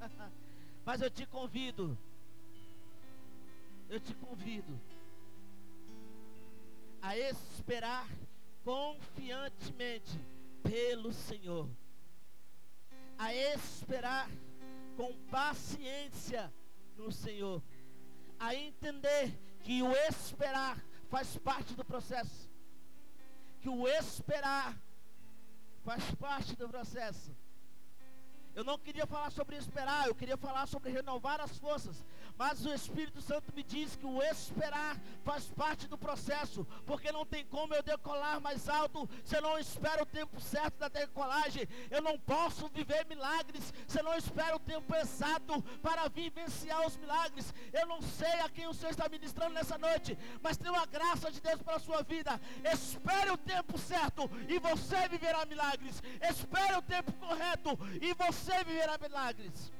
Mas 0.84 1.00
eu 1.00 1.10
te 1.10 1.26
convido, 1.26 1.98
eu 3.88 4.00
te 4.00 4.14
convido 4.14 4.80
a 7.02 7.16
esperar 7.16 8.08
confiantemente 8.64 10.18
pelo 10.62 11.12
Senhor, 11.12 11.68
a 13.18 13.32
esperar 13.34 14.28
com 14.96 15.12
paciência 15.30 16.52
no 16.96 17.12
Senhor, 17.12 17.62
a 18.38 18.54
entender 18.54 19.32
que 19.60 19.82
o 19.82 19.92
esperar 19.92 20.82
faz 21.08 21.36
parte 21.38 21.74
do 21.74 21.84
processo, 21.84 22.50
que 23.60 23.68
o 23.68 23.86
esperar 23.86 24.76
faz 25.84 26.14
parte 26.16 26.56
do 26.56 26.68
processo. 26.68 27.34
Eu 28.56 28.64
não 28.64 28.78
queria 28.78 29.06
falar 29.06 29.30
sobre 29.30 29.54
esperar, 29.54 30.06
eu 30.06 30.14
queria 30.14 30.36
falar 30.38 30.66
sobre 30.66 30.90
renovar 30.90 31.42
as 31.42 31.58
forças. 31.58 32.02
Mas 32.38 32.64
o 32.64 32.72
Espírito 32.72 33.20
Santo 33.20 33.52
me 33.54 33.62
diz 33.62 33.96
que 33.96 34.06
o 34.06 34.22
esperar 34.22 34.96
faz 35.22 35.44
parte 35.50 35.86
do 35.86 35.98
processo, 35.98 36.66
porque 36.86 37.12
não 37.12 37.26
tem 37.26 37.44
como 37.44 37.74
eu 37.74 37.82
decolar 37.82 38.40
mais 38.40 38.66
alto 38.66 39.06
se 39.24 39.36
eu 39.36 39.42
não 39.42 39.58
espero 39.58 40.04
o 40.04 40.06
tempo 40.06 40.40
certo 40.40 40.78
da 40.78 40.88
decolagem. 40.88 41.68
Eu 41.90 42.00
não 42.00 42.18
posso 42.18 42.66
viver 42.68 43.04
milagres 43.04 43.74
se 43.86 43.98
eu 43.98 44.04
não 44.04 44.14
espero 44.14 44.56
o 44.56 44.60
tempo 44.60 44.94
exato 44.94 45.60
para 45.82 46.08
vivenciar 46.08 46.86
os 46.86 46.96
milagres. 46.96 47.52
Eu 47.74 47.86
não 47.86 48.00
sei 48.00 48.40
a 48.40 48.48
quem 48.48 48.66
o 48.66 48.72
Senhor 48.72 48.92
está 48.92 49.06
ministrando 49.06 49.52
nessa 49.52 49.76
noite, 49.76 50.16
mas 50.42 50.56
tem 50.56 50.70
uma 50.70 50.86
graça 50.86 51.30
de 51.30 51.42
Deus 51.42 51.60
para 51.60 51.76
a 51.76 51.80
sua 51.80 52.02
vida. 52.02 52.40
Espere 52.72 53.30
o 53.30 53.36
tempo 53.36 53.76
certo 53.76 54.30
e 54.48 54.58
você 54.58 55.06
viverá 55.10 55.44
milagres. 55.44 56.02
Espere 56.22 56.74
o 56.74 56.80
tempo 56.80 57.12
correto 57.14 57.78
e 58.00 58.14
você 58.14 58.45
você 58.46 58.62
viverá 58.62 58.96
milagres. 58.96 59.72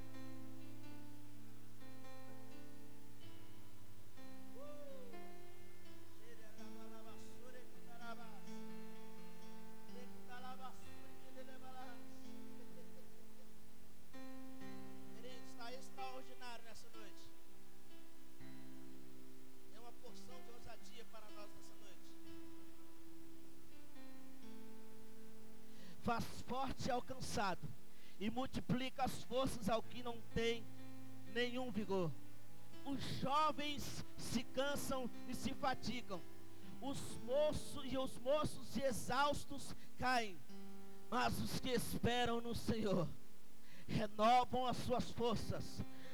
Faz 26.03 26.25
forte 26.47 26.87
e 26.87 26.91
alcançado 26.93 27.66
e 28.19 28.31
multiplica 28.31 29.05
as 29.05 29.23
forças 29.25 29.69
ao 29.69 29.83
que 29.83 30.03
não 30.03 30.21
tem 30.35 30.65
nenhum 31.35 31.71
vigor. 31.71 32.11
Os 32.85 33.03
jovens 33.21 34.05
se 34.17 34.43
cansam 34.45 35.11
e 35.29 35.35
se 35.35 35.53
fatigam. 35.55 36.23
Os 36.81 37.19
moços 37.19 37.85
e 37.85 37.99
os 37.99 38.17
moços 38.19 38.77
exaustos 38.77 39.75
caem. 39.99 40.39
Mas 41.11 41.39
os 41.41 41.59
que 41.61 41.71
esperam 41.71 42.41
no 42.41 42.55
Senhor 42.55 43.09
renovam 43.87 44.67
as 44.67 44.77
suas 44.79 45.11
forças, 45.13 45.65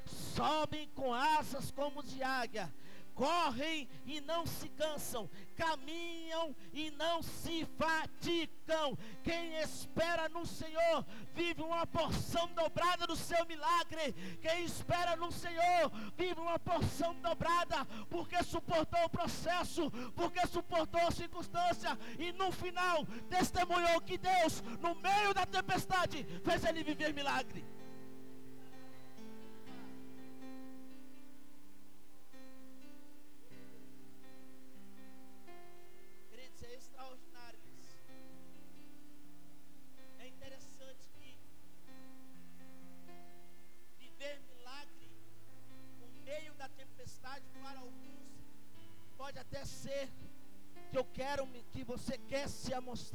sobem 0.05 0.89
com 0.91 1.13
asas 1.13 1.71
como 1.71 2.03
de 2.03 2.23
águia, 2.23 2.73
correm 3.15 3.89
e 4.05 4.21
não 4.21 4.47
se 4.47 4.69
cansam, 4.71 5.29
caminham 5.57 6.55
e 6.73 6.91
não 6.93 7.23
se 7.23 7.67
fatigam. 7.79 8.97
Quem 9.23 9.57
espera 9.61 10.29
no 10.29 10.47
Senhor 10.47 11.05
vive 11.35 11.63
uma 11.63 11.87
porção 11.87 12.49
dobrada 12.55 13.07
do 13.07 13.17
seu 13.17 13.45
milagre. 13.47 14.13
Quem 14.41 14.65
espera 14.65 15.17
no 15.17 15.31
Senhor 15.31 15.91
vive 16.17 16.41
uma 16.41 16.59
porção 16.59 17.15
dobrada, 17.17 17.85
porque 18.09 18.43
suportou 18.43 19.05
o 19.05 19.11
processo, 19.11 19.91
porque 20.15 20.47
suportou 20.47 21.01
a 21.07 21.11
circunstância 21.11 21.99
e 22.19 22.33
no 22.33 22.51
final 22.51 23.05
testemunhou 23.29 24.01
que 24.01 24.19
Deus, 24.19 24.63
no 24.81 24.95
meio 24.95 25.35
da 25.35 25.47
tempestade, 25.47 26.25
fez 26.45 26.65
ele 26.65 26.83
viver 26.83 27.13
milagre. 27.13 27.65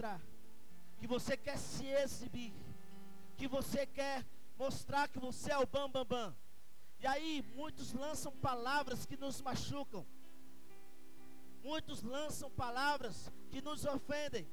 Se 0.08 0.16
amostrar, 0.16 0.22
que 1.00 1.08
você 1.08 1.36
quer 1.36 1.58
se 1.58 1.86
exibir, 1.86 2.54
que 3.36 3.48
você 3.48 3.86
quer 3.86 4.26
mostrar 4.58 5.08
que 5.08 5.20
você 5.20 5.52
é 5.52 5.58
o 5.58 5.68
bam 5.68 5.90
bam 5.90 6.06
bam. 6.06 6.36
E 7.00 7.06
aí 7.06 7.44
muitos 7.56 7.94
lançam 7.94 8.32
palavras 8.32 9.06
que 9.06 9.18
nos 9.18 9.42
machucam. 9.42 10.06
Muitos 11.64 12.02
lançam 12.02 12.50
palavras 12.50 13.32
que 13.52 13.62
nos 13.62 13.86
ofendem. 13.86 14.48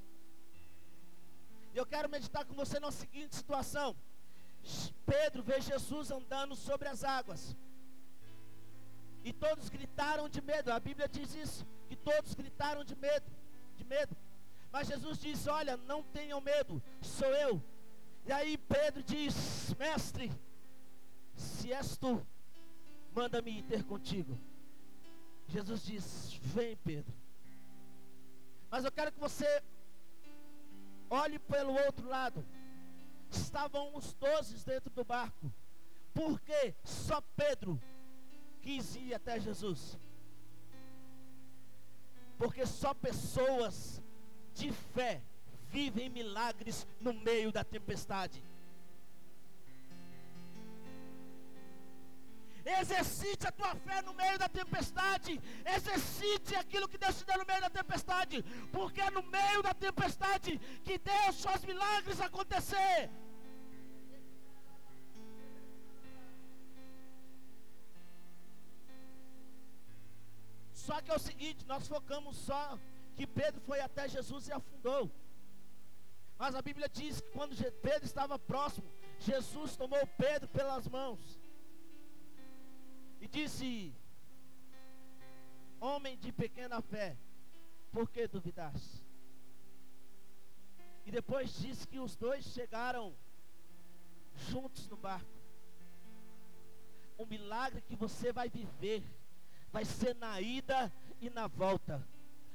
Eu 1.74 1.86
quero 1.86 2.08
meditar 2.08 2.44
com 2.44 2.54
você 2.54 2.78
na 2.78 2.90
seguinte 2.90 3.36
situação. 3.36 3.96
Pedro 5.06 5.42
vê 5.42 5.60
Jesus 5.60 6.10
andando 6.10 6.54
sobre 6.54 6.88
as 6.88 7.04
águas. 7.04 7.56
E 9.24 9.32
todos 9.32 9.70
gritaram 9.70 10.28
de 10.28 10.42
medo. 10.42 10.70
A 10.70 10.78
Bíblia 10.78 11.08
diz 11.08 11.34
isso, 11.34 11.66
que 11.88 11.96
todos 11.96 12.34
gritaram 12.34 12.84
de 12.84 12.94
medo, 12.94 13.30
de 13.74 13.84
medo. 13.84 14.14
Mas 14.74 14.88
Jesus 14.88 15.20
disse: 15.20 15.48
"Olha, 15.48 15.76
não 15.76 16.02
tenham 16.02 16.40
medo, 16.40 16.82
sou 17.00 17.32
eu". 17.32 17.62
E 18.26 18.32
aí 18.32 18.58
Pedro 18.58 19.04
diz: 19.04 19.72
"Mestre, 19.78 20.32
se 21.36 21.72
és 21.72 21.96
tu, 21.96 22.26
manda-me 23.14 23.52
ir 23.58 23.62
ter 23.62 23.84
contigo". 23.84 24.36
Jesus 25.46 25.84
diz: 25.84 26.34
"Vem, 26.42 26.76
Pedro". 26.78 27.14
Mas 28.68 28.84
eu 28.84 28.90
quero 28.90 29.12
que 29.12 29.20
você 29.20 29.62
olhe 31.08 31.38
pelo 31.38 31.72
outro 31.86 32.08
lado. 32.08 32.44
Estavam 33.30 33.94
os 33.94 34.12
doze 34.14 34.66
dentro 34.66 34.90
do 34.90 35.04
barco. 35.04 35.54
Porque 36.12 36.74
só 36.82 37.20
Pedro 37.36 37.80
quis 38.60 38.96
ir 38.96 39.14
até 39.14 39.38
Jesus. 39.38 39.96
Porque 42.36 42.66
só 42.66 42.92
pessoas 42.92 44.02
de 44.54 44.72
fé 44.94 45.20
vivem 45.68 46.08
milagres 46.08 46.86
no 47.00 47.12
meio 47.12 47.50
da 47.50 47.64
tempestade. 47.64 48.42
Exercite 52.64 53.46
a 53.46 53.52
tua 53.52 53.74
fé 53.74 54.00
no 54.02 54.14
meio 54.14 54.38
da 54.38 54.48
tempestade. 54.48 55.38
Exercite 55.66 56.54
aquilo 56.56 56.88
que 56.88 56.96
Deus 56.96 57.18
te 57.18 57.26
deu 57.26 57.38
no 57.38 57.44
meio 57.44 57.60
da 57.60 57.68
tempestade. 57.68 58.42
Porque 58.72 59.02
é 59.02 59.10
no 59.10 59.22
meio 59.22 59.62
da 59.62 59.74
tempestade 59.74 60.58
que 60.82 60.96
Deus 60.96 61.42
faz 61.42 61.62
milagres 61.64 62.20
acontecer. 62.20 63.10
Só 70.72 71.00
que 71.02 71.10
é 71.10 71.14
o 71.14 71.18
seguinte, 71.18 71.66
nós 71.66 71.86
focamos 71.88 72.36
só 72.36 72.78
que 73.14 73.26
Pedro 73.26 73.60
foi 73.62 73.80
até 73.80 74.08
Jesus 74.08 74.48
e 74.48 74.52
afundou. 74.52 75.10
Mas 76.38 76.54
a 76.54 76.62
Bíblia 76.62 76.88
diz 76.88 77.20
que 77.20 77.30
quando 77.30 77.56
Pedro 77.80 78.04
estava 78.04 78.38
próximo, 78.38 78.90
Jesus 79.18 79.76
tomou 79.76 80.04
Pedro 80.18 80.48
pelas 80.48 80.88
mãos 80.88 81.40
e 83.20 83.28
disse: 83.28 83.94
Homem 85.80 86.18
de 86.18 86.32
pequena 86.32 86.82
fé, 86.82 87.16
por 87.92 88.10
que 88.10 88.26
duvidaste? 88.26 89.04
E 91.06 91.10
depois 91.10 91.54
disse 91.58 91.86
que 91.86 91.98
os 91.98 92.16
dois 92.16 92.44
chegaram 92.44 93.14
juntos 94.34 94.88
no 94.88 94.96
barco. 94.96 95.30
Um 97.18 97.26
milagre 97.26 97.80
que 97.82 97.94
você 97.94 98.32
vai 98.32 98.48
viver 98.48 99.04
vai 99.70 99.84
ser 99.84 100.14
na 100.16 100.40
ida 100.40 100.92
e 101.20 101.30
na 101.30 101.46
volta. 101.46 102.06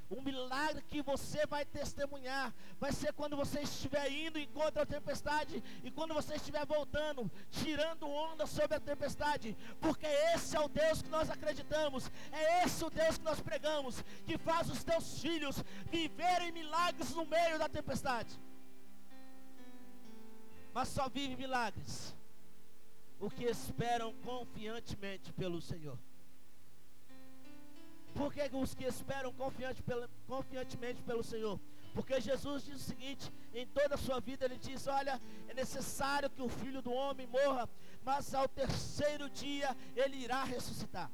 Um 0.09 0.23
milagre 0.23 0.81
que 0.81 1.03
você 1.03 1.45
vai 1.45 1.63
testemunhar 1.63 2.51
vai 2.79 2.91
ser 2.91 3.13
quando 3.13 3.37
você 3.37 3.59
estiver 3.59 4.11
indo 4.11 4.39
contra 4.47 4.81
a 4.81 4.85
tempestade 4.85 5.63
e 5.83 5.91
quando 5.91 6.15
você 6.15 6.35
estiver 6.35 6.65
voltando, 6.65 7.29
tirando 7.51 8.09
onda 8.09 8.47
sobre 8.47 8.77
a 8.77 8.79
tempestade, 8.79 9.55
porque 9.79 10.07
esse 10.33 10.55
é 10.55 10.59
o 10.59 10.67
Deus 10.67 11.03
que 11.03 11.09
nós 11.09 11.29
acreditamos, 11.29 12.09
é 12.31 12.63
esse 12.63 12.83
o 12.83 12.89
Deus 12.89 13.19
que 13.19 13.23
nós 13.23 13.39
pregamos, 13.39 14.03
que 14.25 14.35
faz 14.37 14.67
os 14.69 14.83
teus 14.83 15.21
filhos 15.21 15.63
viverem 15.91 16.51
milagres 16.51 17.13
no 17.13 17.25
meio 17.25 17.59
da 17.59 17.69
tempestade. 17.69 18.39
Mas 20.73 20.87
só 20.87 21.07
vive 21.07 21.35
milagres 21.35 22.15
o 23.19 23.29
que 23.29 23.43
esperam 23.43 24.13
confiantemente 24.23 25.31
pelo 25.33 25.61
Senhor. 25.61 25.99
Por 28.13 28.33
que 28.33 28.41
os 28.53 28.73
que 28.73 28.85
esperam 28.85 29.31
confiante 29.33 29.81
pelo, 29.83 30.09
confiantemente 30.27 31.01
pelo 31.03 31.23
Senhor? 31.23 31.59
Porque 31.93 32.19
Jesus 32.21 32.65
diz 32.65 32.75
o 32.75 32.83
seguinte: 32.83 33.31
em 33.53 33.65
toda 33.67 33.95
a 33.95 33.97
sua 33.97 34.19
vida, 34.19 34.45
Ele 34.45 34.57
diz: 34.57 34.87
Olha, 34.87 35.19
é 35.47 35.53
necessário 35.53 36.29
que 36.29 36.41
o 36.41 36.49
filho 36.49 36.81
do 36.81 36.91
homem 36.91 37.27
morra, 37.27 37.69
mas 38.03 38.33
ao 38.33 38.47
terceiro 38.47 39.29
dia 39.29 39.75
Ele 39.95 40.17
irá 40.17 40.43
ressuscitar. 40.43 41.11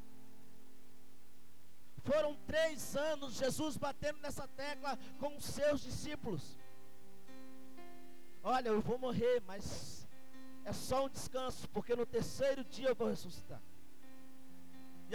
Foram 2.03 2.35
três 2.45 2.95
anos 2.95 3.33
Jesus 3.33 3.77
batendo 3.77 4.19
nessa 4.19 4.47
tecla 4.47 4.97
com 5.19 5.35
os 5.35 5.45
seus 5.45 5.81
discípulos. 5.81 6.57
Olha, 8.43 8.69
eu 8.69 8.79
vou 8.79 8.99
morrer, 8.99 9.41
mas 9.47 10.07
é 10.63 10.71
só 10.71 11.05
um 11.05 11.09
descanso, 11.09 11.67
porque 11.69 11.95
no 11.95 12.05
terceiro 12.05 12.63
dia 12.63 12.89
eu 12.89 12.95
vou 12.95 13.07
ressuscitar. 13.07 13.59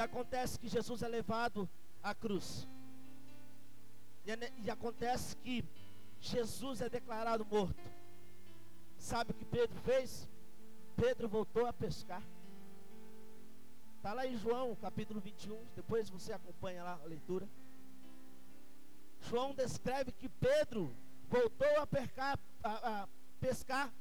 E 0.00 0.02
acontece 0.02 0.58
que 0.58 0.66
Jesus 0.66 1.02
é 1.02 1.08
levado 1.08 1.68
à 2.02 2.14
cruz. 2.14 2.66
E, 4.24 4.30
é 4.30 4.52
e 4.56 4.70
acontece 4.70 5.36
que 5.36 5.62
Jesus 6.18 6.80
é 6.80 6.88
declarado 6.88 7.44
morto. 7.44 7.78
Sabe 8.96 9.32
o 9.32 9.34
que 9.34 9.44
Pedro 9.44 9.78
fez? 9.82 10.26
Pedro 10.96 11.28
voltou 11.28 11.66
a 11.66 11.72
pescar. 11.74 12.22
Está 13.98 14.14
lá 14.14 14.26
em 14.26 14.38
João 14.38 14.74
capítulo 14.74 15.20
21. 15.20 15.66
Depois 15.76 16.08
você 16.08 16.32
acompanha 16.32 16.82
lá 16.82 16.98
a 17.04 17.06
leitura. 17.06 17.46
João 19.20 19.54
descreve 19.54 20.12
que 20.12 20.30
Pedro 20.30 20.96
voltou 21.28 21.78
a, 21.78 21.86
percar, 21.86 22.38
a, 22.64 23.02
a 23.02 23.08
pescar. 23.38 23.92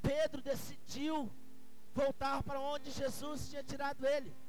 Pedro 0.00 0.40
decidiu 0.40 1.28
voltar 1.92 2.40
para 2.44 2.60
onde 2.60 2.92
Jesus 2.92 3.48
tinha 3.50 3.64
tirado 3.64 4.06
ele. 4.06 4.45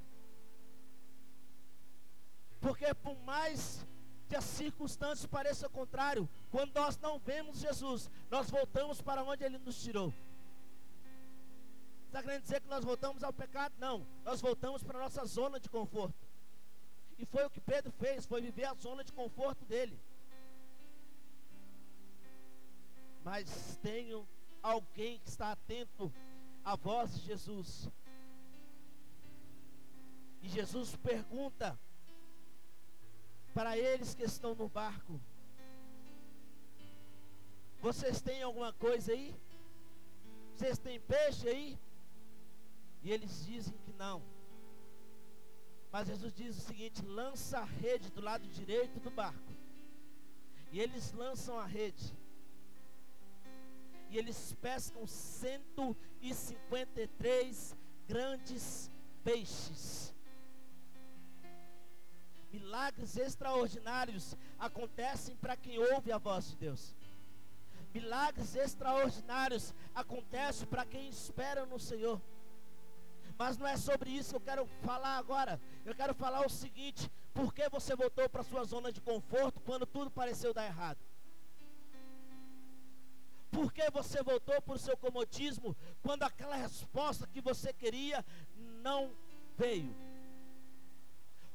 Porque 2.60 2.94
por 2.96 3.18
mais 3.20 3.86
que 4.28 4.36
as 4.36 4.44
circunstâncias 4.44 5.26
pareçam 5.26 5.70
contrário, 5.70 6.28
quando 6.52 6.74
nós 6.74 6.98
não 6.98 7.18
vemos 7.20 7.60
Jesus, 7.60 8.10
nós 8.30 8.50
voltamos 8.50 9.02
para 9.02 9.24
onde 9.24 9.44
Ele 9.44 9.58
nos 9.58 9.82
tirou. 9.82 10.14
Está 12.08 12.22
querendo 12.22 12.42
dizer 12.42 12.62
que 12.62 12.68
nós 12.68 12.84
voltamos 12.84 13.24
ao 13.24 13.32
pecado? 13.32 13.74
Não, 13.78 14.06
nós 14.24 14.42
voltamos 14.42 14.84
para 14.84 14.98
a 14.98 15.04
nossa 15.04 15.26
zona 15.26 15.60
de 15.60 15.70
conforto. 15.70 16.28
E 17.18 17.26
foi 17.26 17.46
o 17.46 17.50
que 17.50 17.60
Pedro 17.60 17.92
fez, 17.92 18.26
foi 18.26 18.42
viver 18.42 18.66
a 18.66 18.74
zona 18.74 19.04
de 19.04 19.12
conforto 19.12 19.66
dele. 19.66 20.00
Mas 23.24 23.78
tenho 23.82 24.28
alguém 24.62 25.20
que 25.20 25.30
está 25.30 25.52
atento 25.52 26.14
à 26.64 26.76
voz 26.76 27.14
de 27.14 27.26
Jesus. 27.26 27.90
E 30.42 30.50
Jesus 30.50 30.96
pergunta 30.96 31.78
para 33.58 33.76
eles 33.76 34.14
que 34.14 34.24
estão 34.24 34.54
no 34.54 34.70
barco: 34.70 35.20
Vocês 37.82 38.22
têm 38.22 38.44
alguma 38.44 38.72
coisa 38.72 39.12
aí? 39.12 39.34
Vocês 40.54 40.78
têm 40.78 41.00
peixe 41.00 41.50
aí? 41.50 41.76
E 43.02 43.12
eles 43.12 43.48
dizem 43.48 43.76
que 43.80 43.92
não. 43.94 44.22
Mas 45.92 46.08
Jesus 46.08 46.36
diz 46.36 46.56
o 46.56 46.62
seguinte: 46.62 47.04
lança 47.04 47.58
a 47.58 47.64
rede 47.64 48.12
do 48.12 48.22
lado 48.22 48.48
direito 48.50 49.00
do 49.00 49.10
barco. 49.10 49.52
E 50.72 50.80
eles 50.80 51.12
lançam 51.14 51.58
a 51.58 51.66
rede. 51.66 52.16
E 54.12 54.20
eles 54.20 54.56
pescam 54.62 55.08
153 55.08 57.76
grandes 58.08 58.92
peixes. 59.24 60.14
Milagres 62.52 63.18
extraordinários 63.18 64.36
acontecem 64.58 65.36
para 65.36 65.58
quem 65.58 65.78
ouve 65.78 66.12
a 66.12 66.18
voz 66.18 66.50
de 66.50 66.56
Deus. 66.56 66.96
Milagres 67.94 68.56
extraordinários 68.56 69.74
acontecem 69.94 70.68
para 70.68 70.86
quem 70.86 71.10
espera 71.10 71.66
no 71.66 71.80
Senhor. 71.80 72.22
Mas 73.38 73.58
não 73.58 73.68
é 73.68 73.78
sobre 73.78 74.10
isso 74.10 74.32
que 74.32 74.36
eu 74.36 74.42
quero 74.42 74.66
falar 74.82 75.18
agora. 75.18 75.60
Eu 75.86 75.94
quero 75.94 76.14
falar 76.14 76.46
o 76.46 76.50
seguinte: 76.50 77.12
por 77.34 77.54
que 77.54 77.70
você 77.70 77.96
voltou 77.96 78.28
para 78.30 78.44
sua 78.44 78.64
zona 78.64 78.92
de 78.92 79.02
conforto 79.02 79.60
quando 79.62 79.86
tudo 79.86 80.10
pareceu 80.10 80.54
dar 80.54 80.66
errado? 80.66 81.00
Por 83.52 83.72
que 83.72 83.90
você 83.92 84.22
voltou 84.24 84.62
para 84.62 84.76
o 84.76 84.80
seu 84.80 84.98
comodismo 84.98 85.76
quando 86.02 86.24
aquela 86.24 86.56
resposta 86.56 87.28
que 87.28 87.42
você 87.42 87.74
queria 87.74 88.26
não 88.56 89.12
veio? 89.56 89.96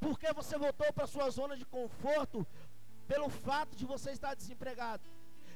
Porque 0.03 0.33
você 0.33 0.59
voltou 0.59 0.93
para 0.93 1.07
sua 1.07 1.31
zona 1.31 1.57
de 1.57 1.65
conforto? 1.65 2.45
Pelo 3.07 3.29
fato 3.29 3.77
de 3.77 3.87
você 3.87 4.11
estar 4.11 4.35
desempregado, 4.35 5.09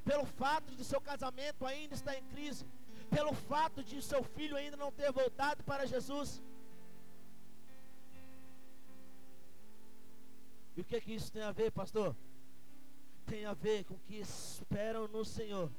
pelo 0.05 0.25
fato 0.25 0.75
de 0.75 0.85
seu 0.85 1.01
casamento 1.01 1.67
ainda 1.67 1.95
estar 1.95 2.15
em 2.17 2.23
crise, 2.33 2.65
pelo 3.11 3.33
fato 3.33 3.83
de 3.83 4.01
seu 4.01 4.23
filho 4.23 4.57
ainda 4.57 4.77
não 4.77 4.93
ter 4.93 5.11
voltado 5.11 5.65
para 5.65 5.87
Jesus. 5.87 6.41
E 10.77 10.81
o 10.81 10.85
que 10.85 11.01
que 11.01 11.15
isso 11.15 11.33
tem 11.33 11.43
a 11.43 11.53
ver, 11.53 11.73
pastor? 11.73 12.15
Tem 13.25 13.47
a 13.47 13.55
ver 13.55 13.85
com 13.85 13.99
que 13.99 14.17
esperam 14.17 15.09
no 15.09 15.25
Senhor, 15.25 15.71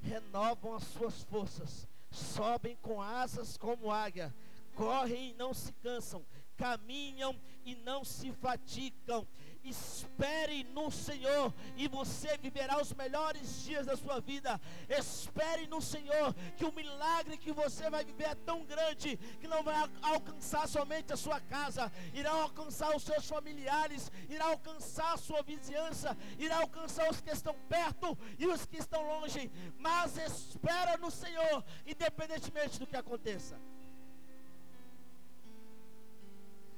renovam 0.00 0.74
as 0.74 0.84
suas 0.84 1.22
forças, 1.24 1.86
sobem 2.10 2.76
com 2.76 3.02
asas 3.02 3.58
como 3.58 3.90
águia, 3.90 4.34
correm 4.74 5.30
e 5.30 5.34
não 5.34 5.52
se 5.52 5.72
cansam, 5.74 6.24
caminham 6.60 7.34
e 7.64 7.74
não 7.74 8.04
se 8.04 8.30
fatigam. 8.32 9.26
Espere 9.64 10.64
no 10.64 10.90
Senhor 10.90 11.52
e 11.76 11.86
você 11.86 12.36
viverá 12.38 12.80
os 12.80 12.92
melhores 12.94 13.62
dias 13.62 13.86
da 13.86 13.96
sua 13.96 14.20
vida. 14.20 14.60
Espere 14.88 15.66
no 15.66 15.80
Senhor 15.80 16.34
que 16.56 16.64
o 16.64 16.72
milagre 16.72 17.38
que 17.38 17.52
você 17.52 17.88
vai 17.88 18.04
viver 18.04 18.28
é 18.28 18.34
tão 18.34 18.64
grande 18.64 19.16
que 19.40 19.48
não 19.48 19.62
vai 19.62 19.74
alcançar 20.02 20.66
somente 20.66 21.12
a 21.12 21.16
sua 21.16 21.40
casa, 21.40 21.92
irá 22.14 22.30
alcançar 22.30 22.94
os 22.96 23.02
seus 23.02 23.26
familiares, 23.26 24.10
irá 24.28 24.46
alcançar 24.46 25.12
a 25.14 25.18
sua 25.18 25.42
vizinhança, 25.42 26.16
irá 26.38 26.58
alcançar 26.58 27.10
os 27.10 27.20
que 27.20 27.30
estão 27.30 27.54
perto 27.68 28.16
e 28.38 28.46
os 28.46 28.64
que 28.66 28.78
estão 28.78 29.02
longe. 29.06 29.50
Mas 29.78 30.16
espera 30.16 30.96
no 30.96 31.10
Senhor, 31.10 31.64
independentemente 31.86 32.78
do 32.78 32.86
que 32.86 32.96
aconteça. 32.96 33.58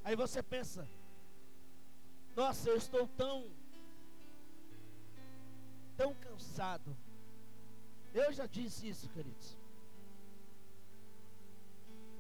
Aí 0.05 0.17
você 0.17 0.43
pensa, 0.43 0.89
nossa, 2.35 2.69
eu 2.69 2.77
estou 2.77 3.07
tão, 3.09 3.51
tão 5.97 6.15
cansado. 6.15 6.97
Eu 8.13 8.33
já 8.33 8.47
disse 8.47 8.89
isso, 8.89 9.09
queridos. 9.11 9.57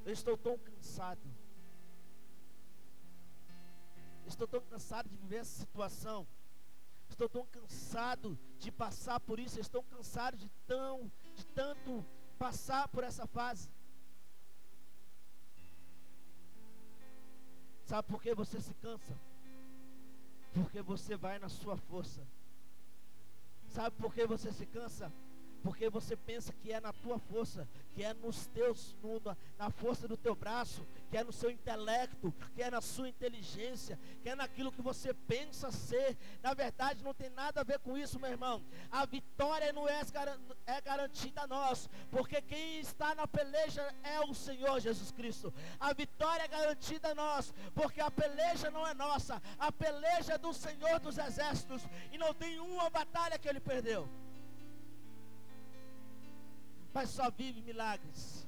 Eu 0.04 0.12
estou 0.12 0.36
tão 0.36 0.58
cansado. 0.58 1.20
Estou 4.26 4.46
tão 4.46 4.60
cansado 4.60 5.08
de 5.08 5.16
viver 5.16 5.36
essa 5.36 5.58
situação. 5.60 6.26
Estou 7.08 7.28
tão 7.28 7.46
cansado 7.46 8.38
de 8.58 8.70
passar 8.70 9.18
por 9.20 9.38
isso. 9.38 9.60
Estou 9.60 9.82
cansado 9.82 10.36
de 10.36 10.48
tão, 10.66 11.10
de 11.34 11.46
tanto 11.46 12.04
passar 12.38 12.88
por 12.88 13.04
essa 13.04 13.26
fase. 13.26 13.68
Sabe 17.92 18.08
por 18.08 18.22
que 18.22 18.34
você 18.34 18.58
se 18.58 18.72
cansa? 18.72 19.14
Porque 20.54 20.80
você 20.80 21.14
vai 21.14 21.38
na 21.38 21.50
sua 21.50 21.76
força. 21.76 22.26
Sabe 23.68 23.94
por 23.98 24.14
que 24.14 24.26
você 24.26 24.50
se 24.50 24.64
cansa? 24.64 25.12
Porque 25.62 25.88
você 25.88 26.16
pensa 26.16 26.52
que 26.52 26.72
é 26.72 26.80
na 26.80 26.92
tua 26.92 27.18
força, 27.18 27.68
que 27.94 28.02
é 28.02 28.12
nos 28.14 28.46
teus, 28.46 28.96
no, 29.02 29.20
na 29.58 29.70
força 29.70 30.08
do 30.08 30.16
teu 30.16 30.34
braço, 30.34 30.84
que 31.10 31.16
é 31.16 31.22
no 31.22 31.32
seu 31.32 31.50
intelecto, 31.50 32.34
que 32.54 32.62
é 32.62 32.70
na 32.70 32.80
sua 32.80 33.08
inteligência, 33.08 33.98
que 34.22 34.28
é 34.28 34.34
naquilo 34.34 34.72
que 34.72 34.82
você 34.82 35.14
pensa 35.14 35.70
ser. 35.70 36.16
Na 36.42 36.52
verdade, 36.52 37.04
não 37.04 37.14
tem 37.14 37.30
nada 37.30 37.60
a 37.60 37.64
ver 37.64 37.78
com 37.78 37.96
isso, 37.96 38.18
meu 38.18 38.30
irmão. 38.30 38.62
A 38.90 39.06
vitória 39.06 39.72
não 39.72 39.88
é, 39.88 40.00
é 40.66 40.80
garantida 40.80 41.42
a 41.42 41.46
nós, 41.46 41.88
porque 42.10 42.42
quem 42.42 42.80
está 42.80 43.14
na 43.14 43.26
peleja 43.26 43.82
é 44.02 44.20
o 44.20 44.34
Senhor 44.34 44.80
Jesus 44.80 45.12
Cristo. 45.12 45.52
A 45.78 45.92
vitória 45.92 46.42
é 46.42 46.48
garantida 46.48 47.10
a 47.10 47.14
nós, 47.14 47.54
porque 47.74 48.00
a 48.00 48.10
peleja 48.10 48.70
não 48.70 48.86
é 48.86 48.94
nossa, 48.94 49.40
a 49.58 49.70
peleja 49.70 50.34
é 50.34 50.38
do 50.38 50.52
Senhor 50.52 50.98
dos 50.98 51.18
exércitos, 51.18 51.82
e 52.10 52.18
não 52.18 52.34
tem 52.34 52.58
uma 52.58 52.90
batalha 52.90 53.38
que 53.38 53.48
ele 53.48 53.60
perdeu 53.60 54.08
mas 56.92 57.10
só 57.10 57.30
vive 57.30 57.62
milagres. 57.62 58.46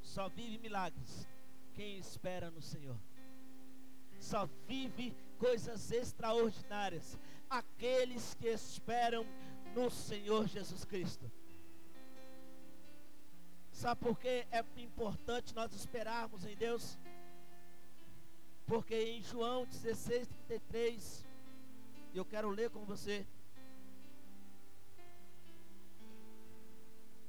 Só 0.00 0.28
vive 0.28 0.58
milagres 0.58 1.26
quem 1.74 1.98
espera 1.98 2.50
no 2.50 2.60
Senhor. 2.60 2.98
Só 4.20 4.46
vive 4.66 5.16
coisas 5.38 5.90
extraordinárias 5.90 7.18
aqueles 7.48 8.34
que 8.34 8.48
esperam 8.48 9.26
no 9.74 9.90
Senhor 9.90 10.46
Jesus 10.46 10.84
Cristo. 10.84 11.30
Sabe 13.70 14.00
por 14.00 14.18
que 14.18 14.46
é 14.50 14.64
importante 14.76 15.54
nós 15.54 15.72
esperarmos 15.74 16.44
em 16.44 16.56
Deus? 16.56 16.98
Porque 18.66 18.94
em 18.94 19.22
João 19.22 19.66
16, 19.66 20.28
33, 20.28 21.26
e 22.12 22.18
eu 22.18 22.24
quero 22.24 22.50
ler 22.50 22.68
com 22.70 22.84
você. 22.84 23.26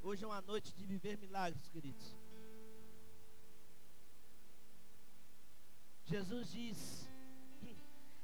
Hoje 0.02 0.26
é 0.26 0.28
uma 0.28 0.42
noite 0.42 0.74
de 0.74 0.86
viver 0.86 1.18
milagres, 1.18 1.70
queridos. 1.70 2.18
Jesus 6.04 6.52
diz: 6.52 7.10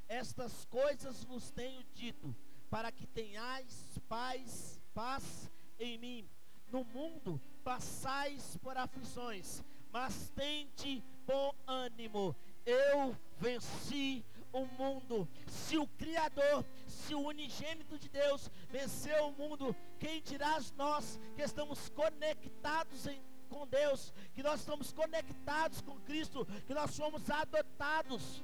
Estas 0.10 0.66
coisas 0.66 1.24
vos 1.24 1.50
tenho 1.50 1.82
dito, 1.94 2.36
para 2.70 2.92
que 2.92 3.08
tenhais 3.08 3.98
paz, 4.10 4.82
paz 4.94 5.50
em 5.80 5.98
mim. 5.98 6.30
No 6.68 6.84
mundo 6.84 7.42
passais 7.64 8.58
por 8.58 8.78
aflições, 8.78 9.64
mas 9.92 10.30
tente 10.32 11.02
bom 11.26 11.56
ânimo. 11.66 12.36
Eu 12.66 13.18
venci 13.38 14.26
o 14.52 14.66
mundo. 14.66 15.28
Se 15.48 15.78
o 15.78 15.88
Criador, 15.88 16.66
se 16.88 17.14
o 17.14 17.22
unigênito 17.22 17.98
de 17.98 18.10
Deus 18.10 18.50
venceu 18.70 19.28
o 19.28 19.32
mundo, 19.32 19.76
quem 20.00 20.22
dirá 20.22 20.60
nós 20.76 21.20
que 21.36 21.42
estamos 21.42 21.90
conectados 21.90 23.08
em, 23.08 23.22
com 23.50 23.68
Deus, 23.68 24.14
que 24.34 24.44
nós 24.44 24.60
estamos 24.60 24.92
conectados 24.92 25.82
com 25.82 26.00
Cristo, 26.02 26.46
que 26.66 26.74
nós 26.74 26.92
somos 26.92 27.30
adotados. 27.30 28.44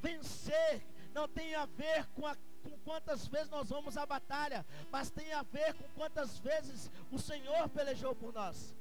Vencer 0.00 0.84
não 1.14 1.28
tem 1.28 1.54
a 1.54 1.66
ver 1.66 2.06
com 2.14 2.26
a 2.26 2.36
com 2.62 2.78
quantas 2.84 3.26
vezes 3.26 3.50
nós 3.50 3.70
vamos 3.70 3.96
à 3.96 4.06
batalha, 4.06 4.64
mas 4.88 5.10
tem 5.10 5.32
a 5.32 5.42
ver 5.42 5.74
com 5.74 5.84
quantas 5.96 6.38
vezes 6.38 6.88
o 7.10 7.18
Senhor 7.18 7.68
pelejou 7.70 8.14
por 8.14 8.32
nós 8.32 8.72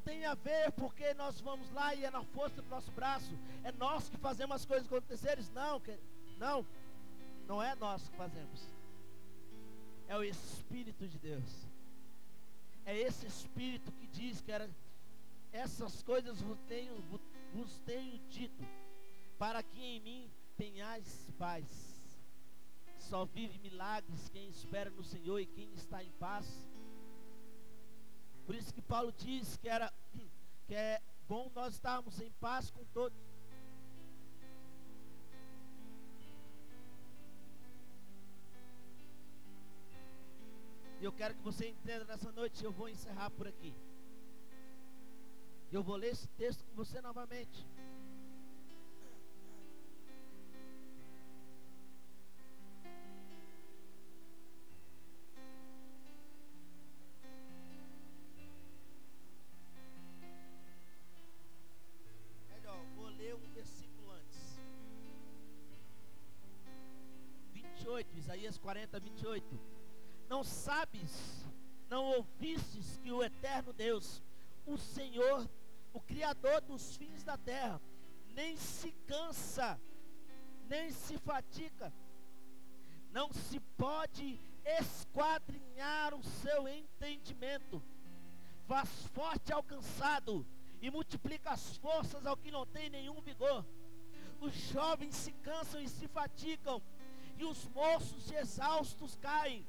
tem 0.00 0.24
a 0.24 0.34
ver 0.34 0.72
porque 0.72 1.14
nós 1.14 1.40
vamos 1.40 1.70
lá 1.72 1.94
e 1.94 2.04
é 2.04 2.10
na 2.10 2.22
força 2.22 2.60
do 2.62 2.68
nosso 2.68 2.90
braço, 2.92 3.38
é 3.62 3.72
nós 3.72 4.08
que 4.08 4.16
fazemos 4.16 4.56
as 4.56 4.64
coisas 4.64 4.86
acontecerem. 4.86 5.44
Não, 5.52 5.80
não, 6.38 6.66
não 7.46 7.62
é 7.62 7.74
nós 7.74 8.08
que 8.08 8.16
fazemos, 8.16 8.74
é 10.08 10.16
o 10.16 10.24
Espírito 10.24 11.06
de 11.06 11.18
Deus. 11.18 11.68
É 12.84 12.96
esse 12.98 13.26
Espírito 13.26 13.92
que 13.92 14.06
diz 14.06 14.40
que 14.40 14.50
era, 14.50 14.68
essas 15.52 16.02
coisas 16.02 16.40
vos 16.40 16.58
tenho, 16.66 16.94
vos 17.52 17.78
tenho 17.80 18.18
dito, 18.28 18.64
para 19.38 19.62
que 19.62 19.80
em 19.80 20.00
mim 20.00 20.30
tenhais 20.56 21.30
paz. 21.38 21.66
Só 22.98 23.24
vive 23.24 23.58
milagres 23.58 24.28
quem 24.28 24.48
espera 24.48 24.90
no 24.90 25.02
Senhor 25.02 25.38
e 25.40 25.46
quem 25.46 25.72
está 25.72 26.02
em 26.02 26.10
paz. 26.12 26.69
Por 28.50 28.56
isso 28.56 28.74
que 28.74 28.82
Paulo 28.82 29.12
diz 29.12 29.56
que 29.58 29.68
era 29.68 29.94
que 30.66 30.74
é 30.74 31.00
bom 31.28 31.48
nós 31.54 31.74
estarmos 31.74 32.20
em 32.20 32.32
paz 32.32 32.68
com 32.68 32.84
todos. 32.86 33.16
E 41.00 41.04
eu 41.04 41.12
quero 41.12 41.36
que 41.36 41.42
você 41.42 41.68
entenda 41.68 42.04
nessa 42.04 42.32
noite, 42.32 42.64
eu 42.64 42.72
vou 42.72 42.88
encerrar 42.88 43.30
por 43.30 43.46
aqui. 43.46 43.72
Eu 45.70 45.84
vou 45.84 45.94
ler 45.94 46.10
esse 46.10 46.26
texto 46.30 46.64
com 46.64 46.74
você 46.74 47.00
novamente. 47.00 47.64
Isaías 68.14 68.58
40, 68.58 69.00
28. 69.00 69.60
Não 70.28 70.44
sabes, 70.44 71.44
não 71.88 72.04
ouvistes 72.04 72.96
que 72.98 73.10
o 73.10 73.22
eterno 73.22 73.72
Deus, 73.72 74.22
o 74.64 74.76
Senhor, 74.76 75.48
o 75.92 76.00
Criador 76.00 76.60
dos 76.60 76.96
fins 76.96 77.24
da 77.24 77.36
terra, 77.36 77.80
nem 78.28 78.56
se 78.56 78.92
cansa, 79.06 79.80
nem 80.68 80.90
se 80.92 81.18
fatiga, 81.18 81.92
não 83.10 83.32
se 83.32 83.58
pode 83.76 84.40
esquadrinhar 84.64 86.14
o 86.14 86.22
seu 86.22 86.68
entendimento, 86.68 87.82
faz 88.66 88.88
forte 89.08 89.52
ao 89.52 89.62
cansado 89.64 90.46
e 90.80 90.90
multiplica 90.90 91.50
as 91.50 91.76
forças 91.76 92.24
ao 92.24 92.36
que 92.36 92.50
não 92.50 92.64
tem 92.64 92.88
nenhum 92.88 93.20
vigor. 93.20 93.66
Os 94.40 94.54
jovens 94.54 95.14
se 95.16 95.32
cansam 95.32 95.80
e 95.80 95.88
se 95.88 96.06
fatigam, 96.08 96.80
e 97.40 97.44
os 97.44 97.66
moços 97.68 98.30
exaustos 98.30 99.16
caem. 99.16 99.66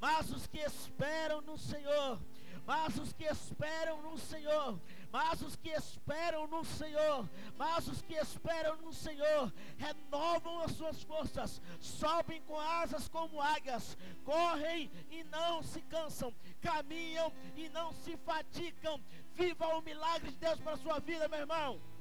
Mas 0.00 0.30
os 0.30 0.46
que 0.46 0.58
esperam 0.58 1.40
no 1.40 1.56
Senhor 1.56 2.18
mas 2.66 2.96
os 2.96 3.12
que 3.12 3.24
esperam 3.24 4.00
no 4.02 4.16
Senhor, 4.16 4.78
mas 5.10 5.40
os 5.42 5.56
que 5.56 5.70
esperam 5.70 6.46
no 6.46 6.64
Senhor, 6.64 7.28
mas 7.56 7.88
os 7.88 8.00
que 8.02 8.14
esperam 8.14 8.76
no 8.76 8.92
Senhor, 8.92 9.52
renovam 9.76 10.60
as 10.60 10.72
suas 10.72 11.02
forças, 11.02 11.60
sobem 11.80 12.40
com 12.42 12.58
asas 12.58 13.08
como 13.08 13.40
águias, 13.40 13.96
correm 14.24 14.90
e 15.10 15.24
não 15.24 15.62
se 15.62 15.80
cansam, 15.82 16.32
caminham 16.60 17.32
e 17.56 17.68
não 17.68 17.92
se 17.92 18.16
fatigam. 18.18 19.02
Viva 19.34 19.66
o 19.76 19.82
milagre 19.82 20.30
de 20.30 20.36
Deus 20.36 20.60
para 20.60 20.72
a 20.72 20.78
sua 20.78 21.00
vida, 21.00 21.28
meu 21.28 21.40
irmão. 21.40 21.91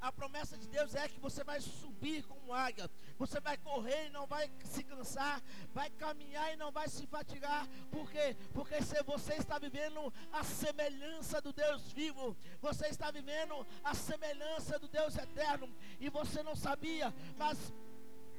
A 0.00 0.10
promessa 0.10 0.56
de 0.56 0.66
Deus 0.66 0.94
é 0.94 1.08
que 1.08 1.20
você 1.20 1.44
vai 1.44 1.60
subir 1.60 2.24
como 2.24 2.54
águia. 2.54 2.90
Você 3.18 3.38
vai 3.38 3.56
correr 3.58 4.06
e 4.06 4.10
não 4.10 4.26
vai 4.26 4.50
se 4.64 4.82
cansar. 4.82 5.42
Vai 5.74 5.90
caminhar 5.90 6.52
e 6.52 6.56
não 6.56 6.72
vai 6.72 6.88
se 6.88 7.06
fatigar. 7.06 7.68
Por 7.90 8.10
quê? 8.10 8.34
Porque 8.54 8.80
se 8.82 9.02
você 9.02 9.34
está 9.34 9.58
vivendo 9.58 10.12
a 10.32 10.42
semelhança 10.42 11.40
do 11.42 11.52
Deus 11.52 11.92
vivo. 11.92 12.36
Você 12.62 12.86
está 12.86 13.10
vivendo 13.10 13.66
a 13.84 13.94
semelhança 13.94 14.78
do 14.78 14.88
Deus 14.88 15.16
eterno. 15.16 15.68
E 16.00 16.08
você 16.08 16.42
não 16.42 16.56
sabia. 16.56 17.14
Mas 17.36 17.72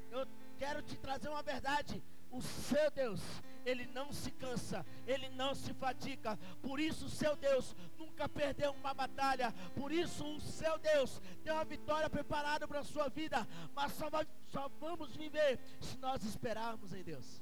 eu 0.10 0.28
quero 0.58 0.82
te 0.82 0.98
trazer 0.98 1.30
uma 1.30 1.44
verdade. 1.44 2.04
O 2.32 2.42
seu 2.42 2.90
Deus, 2.92 3.20
ele 3.66 3.86
não 3.88 4.12
se 4.12 4.32
cansa, 4.32 4.86
ele 5.06 5.30
não 5.30 5.54
se 5.54 5.74
fatiga. 5.74 6.38
Por 6.62 6.80
isso, 6.80 7.06
o 7.06 7.10
seu 7.10 7.36
Deus 7.36 7.76
nunca 7.98 8.28
perdeu 8.28 8.72
uma 8.72 8.94
batalha. 8.94 9.54
Por 9.76 9.92
isso, 9.92 10.26
o 10.26 10.42
seu 10.42 10.78
Deus 10.80 11.22
tem 11.44 11.54
uma 11.54 11.64
vitória 11.64 12.10
preparada 12.10 12.68
para 12.68 12.80
a 12.80 12.84
sua 12.84 13.10
vida. 13.10 13.48
Mas 13.74 13.94
só, 13.94 14.10
vai, 14.10 14.28
só 14.48 14.70
vamos 14.80 15.16
viver 15.16 15.60
se 15.80 15.98
nós 15.98 16.24
esperarmos 16.24 16.94
em 16.94 17.04
Deus. 17.04 17.42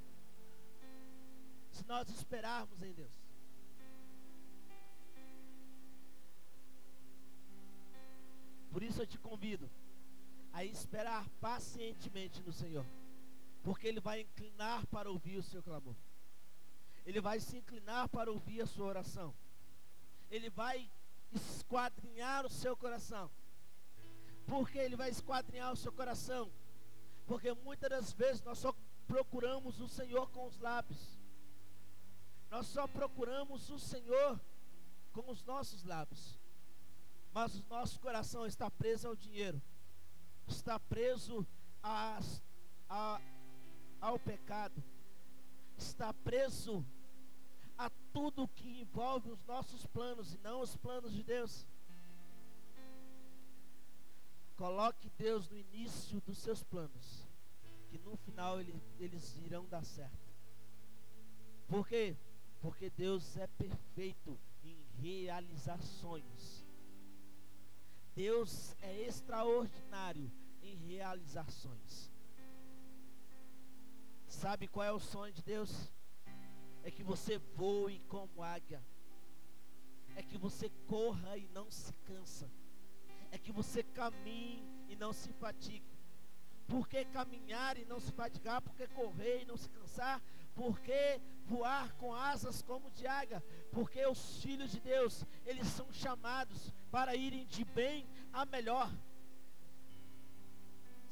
Se 1.71 1.85
nós 1.85 2.09
esperarmos 2.09 2.81
em 2.81 2.93
Deus. 2.93 3.13
Por 8.71 8.83
isso 8.83 9.01
eu 9.01 9.07
te 9.07 9.17
convido 9.17 9.69
a 10.53 10.63
esperar 10.63 11.27
pacientemente 11.41 12.41
no 12.43 12.53
Senhor 12.53 12.85
porque 13.63 13.87
Ele 13.87 13.99
vai 13.99 14.21
inclinar 14.21 14.85
para 14.87 15.09
ouvir 15.09 15.37
o 15.37 15.43
seu 15.43 15.61
clamor. 15.61 15.95
Ele 17.09 17.19
vai 17.19 17.39
se 17.39 17.57
inclinar 17.57 18.07
para 18.07 18.31
ouvir 18.31 18.61
a 18.61 18.67
sua 18.67 18.85
oração. 18.85 19.33
Ele 20.29 20.47
vai 20.47 20.87
esquadrinhar 21.31 22.45
o 22.45 22.49
seu 22.49 22.77
coração. 22.77 23.31
Porque 24.45 24.77
Ele 24.77 24.95
vai 24.95 25.09
esquadrinhar 25.09 25.73
o 25.73 25.75
seu 25.75 25.91
coração? 25.91 26.51
Porque 27.25 27.51
muitas 27.51 27.89
das 27.89 28.13
vezes 28.13 28.43
nós 28.43 28.59
só 28.59 28.75
procuramos 29.07 29.79
o 29.81 29.87
Senhor 29.87 30.29
com 30.29 30.45
os 30.45 30.59
lábios. 30.59 31.19
Nós 32.51 32.67
só 32.67 32.85
procuramos 32.85 33.71
o 33.71 33.79
Senhor 33.79 34.39
com 35.11 35.31
os 35.31 35.43
nossos 35.43 35.83
lábios. 35.83 36.37
Mas 37.33 37.55
o 37.55 37.65
nosso 37.67 37.99
coração 37.99 38.45
está 38.45 38.69
preso 38.69 39.07
ao 39.07 39.15
dinheiro. 39.15 39.59
Está 40.47 40.79
preso 40.79 41.43
a, 41.81 42.19
ao 43.99 44.19
pecado, 44.19 44.83
está 45.75 46.13
preso 46.13 46.85
tudo 48.11 48.47
que 48.47 48.81
envolve 48.81 49.29
os 49.31 49.43
nossos 49.45 49.85
planos 49.85 50.33
e 50.33 50.37
não 50.39 50.61
os 50.61 50.75
planos 50.75 51.13
de 51.13 51.23
Deus. 51.23 51.67
Coloque 54.55 55.09
Deus 55.17 55.49
no 55.49 55.57
início 55.57 56.19
dos 56.21 56.37
seus 56.37 56.63
planos, 56.63 57.27
que 57.87 57.97
no 57.99 58.17
final 58.17 58.59
ele, 58.59 58.81
eles 58.99 59.37
irão 59.37 59.65
dar 59.65 59.83
certo. 59.83 60.29
Por 61.67 61.87
quê? 61.87 62.17
Porque 62.59 62.89
Deus 62.89 63.37
é 63.37 63.47
perfeito 63.47 64.37
em 64.63 64.85
realizar 65.01 65.81
sonhos. 65.81 66.65
Deus 68.15 68.75
é 68.81 69.01
extraordinário 69.01 70.29
em 70.61 70.75
realizar 70.75 71.49
sonhos. 71.49 72.11
Sabe 74.27 74.67
qual 74.67 74.85
é 74.85 74.91
o 74.91 74.99
sonho 74.99 75.33
de 75.33 75.41
Deus? 75.41 75.91
É 76.83 76.91
que 76.91 77.03
você 77.03 77.37
voe 77.55 77.99
como 78.07 78.41
águia. 78.41 78.83
É 80.15 80.23
que 80.23 80.37
você 80.37 80.69
corra 80.87 81.37
e 81.37 81.47
não 81.49 81.69
se 81.69 81.93
cansa. 82.05 82.49
É 83.31 83.37
que 83.37 83.51
você 83.51 83.83
caminhe 83.83 84.67
e 84.87 84.95
não 84.95 85.13
se 85.13 85.31
fatigue. 85.33 85.99
Por 86.67 86.87
que 86.87 87.03
caminhar 87.05 87.77
e 87.77 87.85
não 87.85 87.99
se 87.99 88.11
fatigar? 88.11 88.61
Por 88.61 88.75
que 88.75 88.87
correr 88.87 89.41
e 89.41 89.45
não 89.45 89.57
se 89.57 89.69
cansar? 89.69 90.21
Por 90.53 90.79
que 90.79 91.19
voar 91.45 91.93
com 91.95 92.13
asas 92.13 92.61
como 92.61 92.91
de 92.91 93.07
águia? 93.07 93.43
Porque 93.71 94.05
os 94.05 94.41
filhos 94.41 94.71
de 94.71 94.79
Deus, 94.79 95.25
eles 95.45 95.67
são 95.67 95.91
chamados 95.91 96.73
para 96.91 97.15
irem 97.15 97.45
de 97.45 97.65
bem 97.65 98.07
a 98.31 98.45
melhor. 98.45 98.91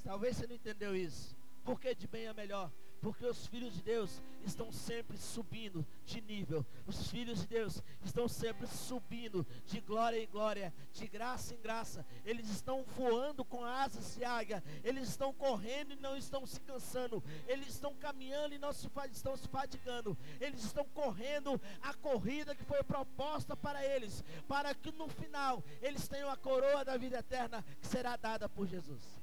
Talvez 0.04 0.38
você 0.38 0.48
não 0.48 0.56
entendeu 0.56 0.96
isso. 0.96 1.36
Por 1.64 1.80
que 1.80 1.96
de 1.96 2.08
bem 2.08 2.28
a 2.28 2.34
melhor? 2.34 2.72
Porque 3.02 3.26
os 3.26 3.48
filhos 3.48 3.74
de 3.74 3.84
Deus 3.84 4.22
estão 4.46 4.72
sempre 4.72 5.18
subindo 5.18 5.86
de 6.06 6.22
nível. 6.22 6.66
Os 6.86 7.10
filhos 7.10 7.42
de 7.42 7.48
Deus 7.48 7.84
estão 8.04 8.28
sempre 8.28 8.68
subindo 8.68 9.46
de 9.66 9.80
glória 9.82 10.22
em 10.22 10.28
glória, 10.28 10.74
de 10.94 11.08
graça 11.08 11.54
em 11.54 11.62
graça. 11.62 12.06
Eles 12.26 12.50
estão 12.50 12.84
voando 12.96 13.44
com 13.44 13.64
asas 13.64 14.16
de 14.16 14.24
águia. 14.24 14.64
Eles 14.84 15.10
estão 15.10 15.34
correndo 15.34 15.94
e 15.94 15.98
não 15.98 16.16
estão 16.18 16.46
se 16.46 16.60
cansando. 16.62 17.24
Eles 17.48 17.68
estão 17.68 17.94
caminhando 17.96 18.56
e 18.56 18.60
não 18.60 18.74
se 18.74 18.90
estão 19.12 19.36
se 19.36 19.48
fatigando. 19.48 20.18
Eles 20.40 20.64
estão 20.64 20.86
correndo 20.86 21.60
a 21.82 21.94
corrida 21.94 22.56
que 22.56 22.64
foi 22.64 22.84
proposta 22.84 23.56
para 23.56 23.86
eles, 23.86 24.24
para 24.48 24.74
que 24.74 24.92
no 24.92 25.08
final 25.08 25.64
eles 25.82 26.08
tenham 26.08 26.30
a 26.30 26.38
coroa 26.38 26.84
da 26.84 26.98
vida 26.98 27.20
eterna 27.20 27.64
que 27.80 27.88
será 27.88 28.16
dada 28.16 28.48
por 28.48 28.68
Jesus. 28.68 29.17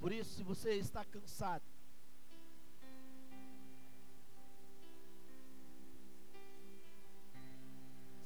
Por 0.00 0.12
isso, 0.12 0.34
se 0.34 0.42
você 0.42 0.76
está 0.76 1.04
cansado, 1.04 1.62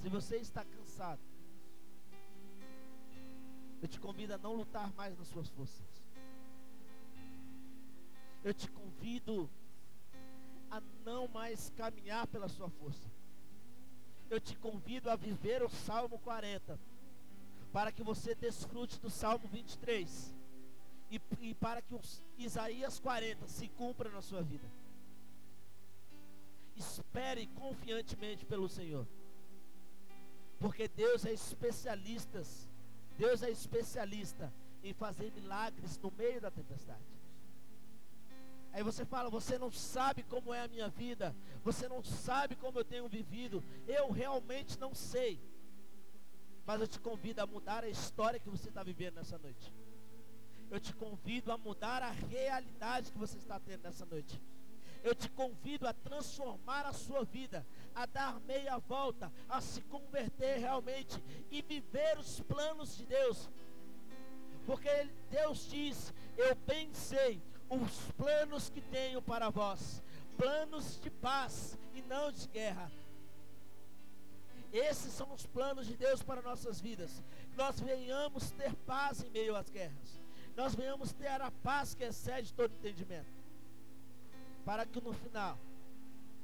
se 0.00 0.08
você 0.08 0.36
está 0.36 0.64
cansado, 0.64 1.20
eu 3.82 3.88
te 3.88 3.98
convido 3.98 4.34
a 4.34 4.38
não 4.38 4.54
lutar 4.54 4.92
mais 4.94 5.18
nas 5.18 5.26
suas 5.26 5.48
forças. 5.48 6.08
Eu 8.44 8.54
te 8.54 8.70
convido 8.70 9.50
a 10.70 10.80
não 11.04 11.26
mais 11.26 11.70
caminhar 11.70 12.28
pela 12.28 12.48
sua 12.48 12.70
força. 12.70 13.10
Eu 14.30 14.40
te 14.40 14.56
convido 14.58 15.10
a 15.10 15.16
viver 15.16 15.60
o 15.60 15.68
Salmo 15.68 16.20
40, 16.20 16.78
para 17.72 17.90
que 17.90 18.04
você 18.04 18.32
desfrute 18.32 19.00
do 19.00 19.10
Salmo 19.10 19.48
23 19.48 20.43
e, 21.10 21.20
e 21.40 21.54
para 21.54 21.82
que 21.82 21.94
Isaías 22.38 22.98
40 22.98 23.46
se 23.46 23.68
cumpra 23.68 24.10
na 24.10 24.22
sua 24.22 24.42
vida. 24.42 24.68
Espere 26.76 27.46
confiantemente 27.48 28.44
pelo 28.44 28.68
Senhor. 28.68 29.06
Porque 30.58 30.88
Deus 30.88 31.24
é 31.24 31.32
especialista, 31.32 32.42
Deus 33.16 33.42
é 33.42 33.50
especialista 33.50 34.52
em 34.82 34.92
fazer 34.92 35.30
milagres 35.32 35.98
no 35.98 36.10
meio 36.10 36.40
da 36.40 36.50
tempestade. 36.50 37.02
Aí 38.72 38.82
você 38.82 39.04
fala, 39.04 39.30
você 39.30 39.56
não 39.56 39.70
sabe 39.70 40.24
como 40.24 40.52
é 40.52 40.62
a 40.62 40.68
minha 40.68 40.88
vida, 40.88 41.34
você 41.62 41.88
não 41.88 42.02
sabe 42.02 42.56
como 42.56 42.78
eu 42.78 42.84
tenho 42.84 43.08
vivido, 43.08 43.62
eu 43.86 44.10
realmente 44.10 44.78
não 44.80 44.92
sei. 44.94 45.40
Mas 46.66 46.80
eu 46.80 46.88
te 46.88 46.98
convido 46.98 47.40
a 47.40 47.46
mudar 47.46 47.84
a 47.84 47.88
história 47.88 48.40
que 48.40 48.50
você 48.50 48.68
está 48.68 48.82
vivendo 48.82 49.14
nessa 49.14 49.38
noite 49.38 49.72
eu 50.70 50.80
te 50.80 50.94
convido 50.94 51.52
a 51.52 51.58
mudar 51.58 52.02
a 52.02 52.10
realidade 52.10 53.12
que 53.12 53.18
você 53.18 53.38
está 53.38 53.58
tendo 53.60 53.82
nessa 53.82 54.04
noite. 54.04 54.40
Eu 55.02 55.14
te 55.14 55.28
convido 55.30 55.86
a 55.86 55.92
transformar 55.92 56.86
a 56.86 56.92
sua 56.92 57.24
vida, 57.24 57.66
a 57.94 58.06
dar 58.06 58.40
meia 58.40 58.78
volta, 58.78 59.30
a 59.48 59.60
se 59.60 59.82
converter 59.82 60.58
realmente 60.58 61.22
e 61.50 61.60
viver 61.60 62.18
os 62.18 62.40
planos 62.40 62.96
de 62.96 63.04
Deus. 63.04 63.50
Porque 64.64 64.88
Deus 65.30 65.68
diz: 65.68 66.12
Eu 66.36 66.54
bem 66.54 66.92
sei 66.94 67.42
os 67.68 68.10
planos 68.12 68.70
que 68.70 68.80
tenho 68.80 69.20
para 69.20 69.50
vós, 69.50 70.02
planos 70.38 70.98
de 70.98 71.10
paz 71.10 71.78
e 71.94 72.00
não 72.02 72.32
de 72.32 72.48
guerra. 72.48 72.90
Esses 74.72 75.12
são 75.12 75.32
os 75.32 75.46
planos 75.46 75.86
de 75.86 75.96
Deus 75.96 76.22
para 76.22 76.42
nossas 76.42 76.80
vidas. 76.80 77.22
Nós 77.56 77.78
venhamos 77.78 78.50
ter 78.52 78.74
paz 78.86 79.22
em 79.22 79.30
meio 79.30 79.54
às 79.54 79.68
guerras 79.68 80.23
nós 80.56 80.74
venhamos 80.74 81.12
ter 81.12 81.40
a 81.40 81.50
paz 81.50 81.94
que 81.94 82.04
excede 82.04 82.52
todo 82.52 82.74
entendimento. 82.74 83.32
para 84.64 84.86
que 84.86 84.98
no 84.98 85.12
final 85.12 85.58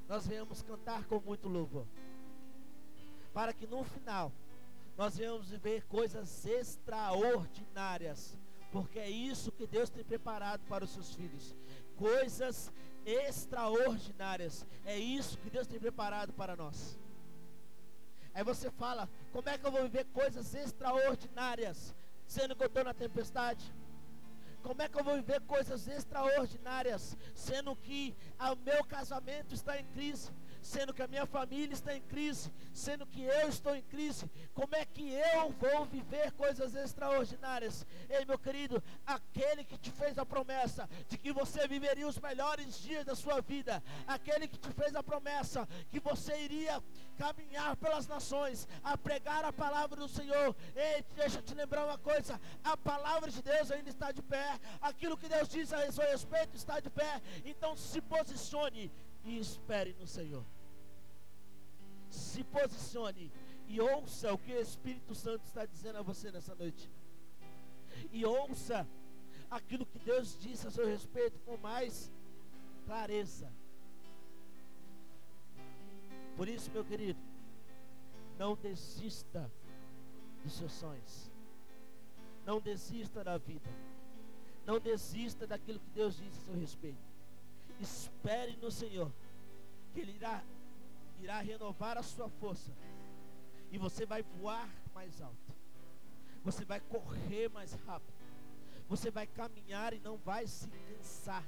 nós 0.07 0.27
venhamos 0.27 0.61
cantar 0.61 1.05
com 1.05 1.21
muito 1.21 1.49
louvor. 1.49 1.87
Para 3.33 3.53
que 3.53 3.67
no 3.67 3.83
final 3.83 4.31
nós 4.97 5.17
venhamos 5.17 5.49
viver 5.49 5.87
coisas 5.87 6.45
extraordinárias, 6.45 8.37
porque 8.71 8.99
é 8.99 9.09
isso 9.09 9.51
que 9.53 9.67
Deus 9.67 9.89
tem 9.89 10.05
preparado 10.05 10.61
para 10.67 10.85
os 10.85 10.91
seus 10.91 11.15
filhos. 11.15 11.57
Coisas 11.97 12.71
extraordinárias. 13.07 14.67
É 14.85 14.99
isso 14.99 15.39
que 15.39 15.49
Deus 15.49 15.67
tem 15.67 15.81
preparado 15.81 16.33
para 16.33 16.55
nós. 16.57 16.99
Aí 18.35 18.45
você 18.45 18.71
fala: 18.71 19.09
como 19.33 19.49
é 19.49 19.57
que 19.57 19.67
eu 19.67 19.73
vou 19.73 19.83
viver 19.83 20.05
coisas 20.07 20.55
extraordinárias, 20.55 21.95
sendo 22.27 22.55
que 22.55 22.63
eu 22.63 22.67
estou 22.67 22.85
na 22.85 22.95
tempestade? 22.95 23.73
Como 24.63 24.83
é 24.83 24.89
que 24.89 24.99
eu 24.99 25.05
vou 25.05 25.15
viver 25.17 25.41
coisas 25.43 25.89
extraordinárias, 25.89 27.17
sendo 27.35 27.75
que 27.75 28.15
o 28.39 28.57
meu 28.57 28.85
casamento 28.85 29.55
está 29.55 29.79
em 29.79 29.85
crise? 29.87 30.31
Sendo 30.63 30.95
que 30.95 31.03
a 31.03 31.09
minha 31.09 31.27
família 31.27 31.73
está 31.73 31.95
em 31.95 32.03
crise, 32.03 32.53
sendo 32.73 33.07
que 33.07 33.23
eu 33.23 33.49
estou 33.49 33.75
em 33.75 33.83
crise, 33.83 34.31
como 34.55 34.75
é 34.75 34.85
que 34.85 35.13
eu 35.13 35.51
vou 35.53 35.85
viver 35.87 36.33
coisas 36.33 36.75
extraordinárias? 36.75 37.87
Ei, 38.09 38.25
meu 38.25 38.39
querido, 38.39 38.83
aquele 39.07 39.65
que 39.65 39.79
te 39.79 39.91
fez 39.91 40.19
a 40.19 40.25
promessa 40.27 40.89
de 41.09 41.19
que 41.19 41.33
você 41.33 41.67
viveria 41.69 42.07
os 42.07 42.19
melhores 42.19 42.81
dias 42.81 43.05
da 43.05 43.15
sua 43.15 43.41
vida, 43.41 43.83
aquele 44.07 44.49
que 44.49 44.59
te 44.59 44.71
fez 44.73 44.95
a 44.95 45.03
promessa 45.03 45.69
que 45.91 46.01
você 46.01 46.39
iria 46.43 46.83
caminhar 47.17 47.77
pelas 47.77 48.07
nações, 48.07 48.67
a 48.83 48.97
pregar 48.97 49.45
a 49.45 49.53
palavra 49.53 49.97
do 49.97 50.09
Senhor. 50.09 50.57
Ei, 50.75 51.05
deixa 51.15 51.39
eu 51.39 51.43
te 51.43 51.55
lembrar 51.55 51.85
uma 51.85 51.99
coisa: 51.99 52.41
a 52.65 52.77
palavra 52.77 53.31
de 53.31 53.43
Deus 53.43 53.71
ainda 53.71 53.91
está 53.91 54.13
de 54.13 54.23
pé, 54.23 54.59
aquilo 54.81 55.17
que 55.17 55.29
Deus 55.29 55.49
diz 55.49 55.73
a 55.73 55.91
seu 55.91 56.05
respeito 56.05 56.57
está 56.57 56.81
de 56.81 56.91
pé, 56.91 57.21
então 57.45 57.77
se 57.77 58.01
posicione 58.01 58.91
e 59.25 59.39
espere 59.39 59.95
no 59.99 60.07
Senhor. 60.07 60.45
Se 62.09 62.43
posicione 62.45 63.31
e 63.69 63.81
ouça 63.81 64.33
o 64.33 64.39
que 64.39 64.53
o 64.53 64.61
Espírito 64.61 65.15
Santo 65.15 65.45
está 65.45 65.65
dizendo 65.65 65.99
a 65.99 66.03
você 66.03 66.31
nessa 66.31 66.55
noite. 66.55 66.91
E 68.11 68.25
ouça 68.25 68.87
aquilo 69.51 69.87
que 69.87 69.99
Deus 69.99 70.39
disse 70.41 70.67
a 70.67 70.71
seu 70.71 70.87
respeito 70.87 71.39
com 71.41 71.57
mais 71.57 72.11
clareza. 72.85 73.53
Por 76.37 76.49
isso, 76.49 76.71
meu 76.71 76.85
querido, 76.85 77.21
não 78.39 78.57
desista 78.57 79.53
dos 80.43 80.53
seus 80.55 80.73
sonhos. 80.73 81.31
Não 82.47 82.61
desista 82.61 83.23
da 83.23 83.37
vida. 83.37 83.71
Não 84.65 84.81
desista 84.81 85.47
daquilo 85.47 85.79
que 85.81 85.91
Deus 85.91 86.17
disse 86.17 86.39
a 86.41 86.45
seu 86.45 86.55
respeito. 86.55 87.10
Espere 87.81 88.57
no 88.57 88.71
Senhor, 88.71 89.11
que 89.93 90.01
Ele 90.01 90.13
irá, 90.13 90.43
irá 91.21 91.41
renovar 91.41 91.97
a 91.97 92.03
sua 92.03 92.29
força, 92.29 92.73
e 93.71 93.79
você 93.79 94.05
vai 94.05 94.23
voar 94.23 94.69
mais 94.95 95.21
alto, 95.21 95.55
você 96.45 96.65
vai 96.65 96.81
correr 96.81 97.49
mais 97.49 97.73
rápido, 97.87 98.13
você 98.89 99.11
vai 99.11 99.27
caminhar 99.27 99.95
e 99.95 100.01
não 100.01 100.17
vai 100.19 100.47
se 100.47 100.69
cansar, 100.69 101.45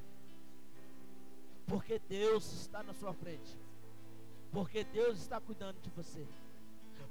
porque 1.66 1.98
Deus 1.98 2.50
está 2.52 2.82
na 2.82 2.94
sua 2.94 3.12
frente, 3.12 3.58
porque 4.50 4.84
Deus 4.84 5.18
está 5.18 5.40
cuidando 5.40 5.80
de 5.80 5.90
você. 5.90 6.26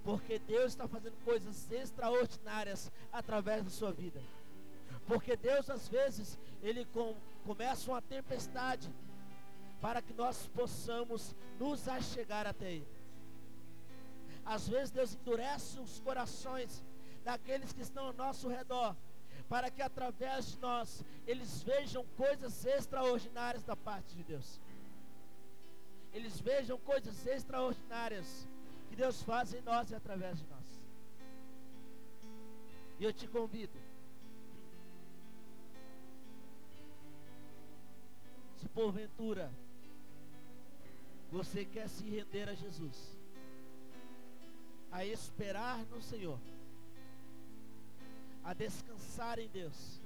Porque 0.04 0.40
Deus 0.40 0.72
está 0.72 0.88
fazendo 0.88 1.16
coisas 1.24 1.70
extraordinárias 1.72 2.92
através 3.12 3.64
da 3.64 3.70
sua 3.70 3.92
vida. 3.92 4.22
Porque 5.06 5.36
Deus 5.36 5.70
às 5.70 5.88
vezes 5.88 6.40
ele 6.62 6.86
com, 6.86 7.16
começa 7.46 7.92
uma 7.92 8.02
tempestade 8.02 8.92
para 9.82 10.02
que 10.02 10.14
nós 10.14 10.48
possamos 10.48 11.36
nos 11.60 11.88
achegar 11.88 12.46
até 12.46 12.72
Ele. 12.74 13.02
Às 14.46 14.68
vezes 14.68 14.92
Deus 14.92 15.16
endurece 15.16 15.80
os 15.80 16.00
corações 16.00 16.84
daqueles 17.24 17.74
que 17.74 17.82
estão 17.82 18.08
ao 18.08 18.14
nosso 18.14 18.48
redor, 18.48 18.96
para 19.50 19.70
que 19.72 19.82
através 19.82 20.52
de 20.52 20.60
nós 20.60 21.04
eles 21.26 21.64
vejam 21.64 22.06
coisas 22.16 22.64
extraordinárias 22.66 23.64
da 23.64 23.76
parte 23.76 24.16
de 24.16 24.24
Deus. 24.24 24.62
Eles 26.14 26.40
vejam 26.40 26.78
coisas 26.78 27.26
extraordinárias 27.26 28.48
que 28.88 28.96
Deus 28.96 29.22
faz 29.24 29.54
em 29.54 29.62
nós 29.62 29.90
e 29.90 29.96
através 29.96 30.40
de 30.40 30.46
nós. 30.48 30.82
E 33.00 33.04
eu 33.04 33.14
te 33.14 33.28
convido. 33.28 33.80
Se 38.58 38.68
porventura 38.70 39.52
você 41.32 41.64
quer 41.64 41.88
se 41.88 42.04
render 42.04 42.50
a 42.50 42.54
Jesus, 42.54 43.18
a 44.92 45.06
esperar 45.06 45.86
no 45.86 46.02
Senhor, 46.02 46.38
a 48.44 48.54
descansar 48.54 49.40
em 49.40 49.48
Deus. 49.48 50.02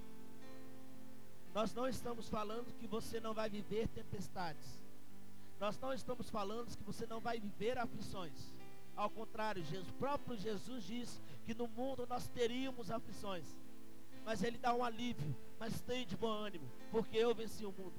Nós 1.54 1.74
não 1.74 1.88
estamos 1.88 2.30
falando 2.30 2.72
que 2.78 2.86
você 2.86 3.20
não 3.20 3.34
vai 3.34 3.50
viver 3.50 3.88
tempestades. 3.88 4.80
Nós 5.60 5.80
não 5.80 5.94
estamos 5.94 6.30
falando 6.30 6.76
que 6.78 6.84
você 6.84 7.08
não 7.08 7.20
vai 7.20 7.40
viver 7.40 7.78
aflições. 7.78 8.54
Ao 8.96 9.10
contrário, 9.10 9.64
Jesus, 9.64 9.92
próprio 9.94 10.38
Jesus 10.38 10.84
diz 10.84 11.22
que 11.46 11.56
no 11.56 11.68
mundo 11.68 12.06
nós 12.08 12.28
teríamos 12.28 12.92
aflições. 12.92 13.46
Mas 14.24 14.44
ele 14.44 14.58
dá 14.58 14.74
um 14.74 14.84
alívio, 14.84 15.36
mas 15.60 15.82
tem 15.82 16.06
de 16.06 16.16
bom 16.16 16.32
ânimo, 16.32 16.70
porque 16.92 17.18
eu 17.18 17.34
venci 17.34 17.66
o 17.66 17.72
mundo. 17.72 17.96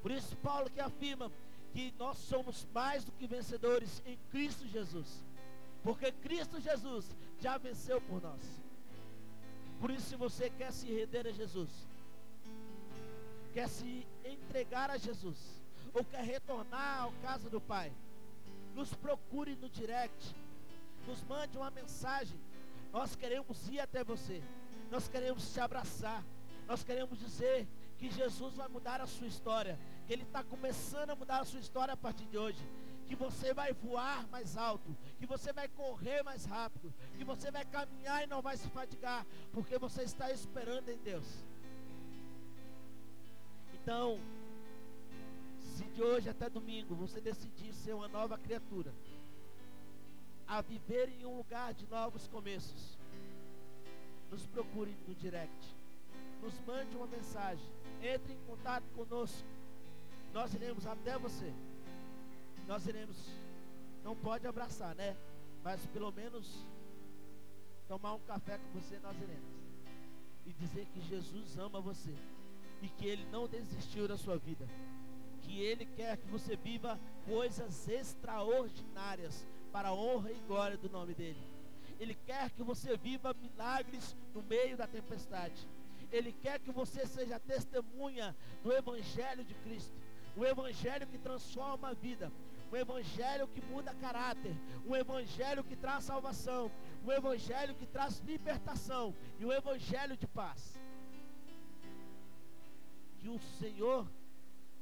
Por 0.00 0.10
isso 0.10 0.36
Paulo 0.38 0.70
que 0.70 0.80
afirma 0.80 1.30
que 1.72 1.94
nós 1.98 2.18
somos 2.18 2.66
mais 2.74 3.04
do 3.04 3.12
que 3.12 3.26
vencedores 3.26 4.02
em 4.04 4.18
Cristo 4.30 4.66
Jesus. 4.66 5.24
Porque 5.82 6.12
Cristo 6.12 6.60
Jesus 6.60 7.06
já 7.38 7.56
venceu 7.56 8.00
por 8.00 8.20
nós. 8.20 8.40
Por 9.80 9.90
isso, 9.90 10.08
se 10.08 10.16
você 10.16 10.50
quer 10.50 10.72
se 10.72 10.86
render 10.92 11.26
a 11.26 11.32
Jesus, 11.32 11.70
quer 13.54 13.68
se 13.68 14.06
entregar 14.24 14.90
a 14.90 14.98
Jesus, 14.98 15.38
ou 15.94 16.04
quer 16.04 16.22
retornar 16.22 17.02
ao 17.02 17.12
casa 17.22 17.48
do 17.48 17.60
Pai, 17.60 17.92
nos 18.74 18.92
procure 18.94 19.56
no 19.56 19.68
direct, 19.68 20.36
nos 21.06 21.22
mande 21.24 21.56
uma 21.56 21.70
mensagem. 21.70 22.38
Nós 22.92 23.16
queremos 23.16 23.68
ir 23.68 23.80
até 23.80 24.04
você, 24.04 24.42
nós 24.90 25.08
queremos 25.08 25.50
te 25.52 25.60
abraçar, 25.60 26.22
nós 26.66 26.84
queremos 26.84 27.18
dizer 27.18 27.66
que 27.98 28.10
Jesus 28.10 28.54
vai 28.54 28.68
mudar 28.68 29.00
a 29.00 29.06
sua 29.06 29.26
história, 29.26 29.78
que 30.10 30.14
Ele 30.14 30.24
está 30.24 30.42
começando 30.42 31.10
a 31.10 31.14
mudar 31.14 31.38
a 31.38 31.44
sua 31.44 31.60
história 31.60 31.94
a 31.94 31.96
partir 31.96 32.24
de 32.24 32.36
hoje. 32.36 32.58
Que 33.06 33.14
você 33.14 33.54
vai 33.54 33.72
voar 33.72 34.26
mais 34.26 34.56
alto, 34.56 34.96
que 35.20 35.24
você 35.24 35.52
vai 35.52 35.68
correr 35.68 36.24
mais 36.24 36.44
rápido, 36.44 36.92
que 37.16 37.22
você 37.22 37.48
vai 37.48 37.64
caminhar 37.64 38.24
e 38.24 38.26
não 38.26 38.42
vai 38.42 38.56
se 38.56 38.68
fatigar, 38.70 39.24
porque 39.52 39.78
você 39.78 40.02
está 40.02 40.28
esperando 40.32 40.88
em 40.88 40.98
Deus. 40.98 41.24
Então, 43.72 44.18
se 45.60 45.84
de 45.84 46.02
hoje 46.02 46.28
até 46.28 46.50
domingo 46.50 46.92
você 46.96 47.20
decidir 47.20 47.72
ser 47.72 47.94
uma 47.94 48.08
nova 48.08 48.36
criatura, 48.36 48.92
a 50.44 50.60
viver 50.60 51.08
em 51.08 51.24
um 51.24 51.36
lugar 51.36 51.72
de 51.72 51.86
novos 51.86 52.26
começos, 52.26 52.98
nos 54.28 54.44
procure 54.48 54.92
no 55.06 55.14
direct, 55.14 55.76
nos 56.42 56.58
mande 56.66 56.96
uma 56.96 57.06
mensagem, 57.06 57.70
entre 58.02 58.32
em 58.32 58.40
contato 58.48 58.90
conosco 58.96 59.59
nós 60.32 60.54
iremos 60.54 60.86
até 60.86 61.18
você. 61.18 61.52
Nós 62.66 62.86
iremos, 62.86 63.16
não 64.04 64.14
pode 64.14 64.46
abraçar, 64.46 64.94
né? 64.94 65.16
Mas 65.62 65.84
pelo 65.86 66.12
menos 66.12 66.64
tomar 67.88 68.14
um 68.14 68.20
café 68.20 68.58
com 68.58 68.80
você, 68.80 68.98
nós 69.00 69.16
iremos. 69.16 69.50
E 70.46 70.52
dizer 70.52 70.86
que 70.86 71.00
Jesus 71.00 71.58
ama 71.58 71.80
você. 71.80 72.14
E 72.80 72.88
que 72.88 73.06
Ele 73.06 73.26
não 73.26 73.48
desistiu 73.48 74.06
da 74.06 74.16
sua 74.16 74.38
vida. 74.38 74.66
Que 75.42 75.60
Ele 75.60 75.84
quer 75.84 76.16
que 76.16 76.28
você 76.28 76.56
viva 76.56 76.98
coisas 77.26 77.88
extraordinárias 77.88 79.46
para 79.72 79.88
a 79.88 79.94
honra 79.94 80.30
e 80.30 80.40
glória 80.46 80.76
do 80.76 80.88
nome 80.88 81.14
dEle. 81.14 81.42
Ele 81.98 82.14
quer 82.14 82.50
que 82.50 82.62
você 82.62 82.96
viva 82.96 83.34
milagres 83.34 84.16
no 84.32 84.42
meio 84.42 84.76
da 84.76 84.86
tempestade. 84.86 85.68
Ele 86.10 86.32
quer 86.32 86.58
que 86.58 86.72
você 86.72 87.06
seja 87.06 87.38
testemunha 87.38 88.34
do 88.62 88.72
Evangelho 88.72 89.44
de 89.44 89.54
Cristo 89.54 89.94
um 90.36 90.44
evangelho 90.44 91.06
que 91.06 91.18
transforma 91.18 91.88
a 91.88 91.94
vida, 91.94 92.32
um 92.72 92.76
evangelho 92.76 93.48
que 93.48 93.60
muda 93.66 93.94
caráter, 93.94 94.54
um 94.86 94.94
evangelho 94.94 95.64
que 95.64 95.76
traz 95.76 96.04
salvação, 96.04 96.70
um 97.04 97.10
evangelho 97.10 97.74
que 97.74 97.86
traz 97.86 98.18
libertação 98.20 99.14
e 99.38 99.44
um 99.44 99.52
evangelho 99.52 100.16
de 100.16 100.26
paz. 100.26 100.78
Que 103.18 103.28
o 103.28 103.38
Senhor 103.58 104.08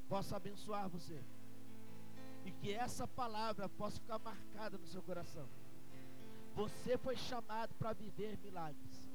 possa 0.09 0.37
abençoar 0.37 0.89
você 0.89 1.21
e 2.45 2.53
que 2.53 2.73
essa 2.73 3.07
palavra 3.07 3.69
possa 3.69 3.99
ficar 3.99 4.19
marcada 4.19 4.79
no 4.79 4.87
seu 4.87 5.03
coração. 5.03 5.49
Você 6.55 6.97
foi 6.99 7.17
chamado 7.17 7.75
para 7.75 7.93
viver 7.93 8.39
milagres. 8.39 9.09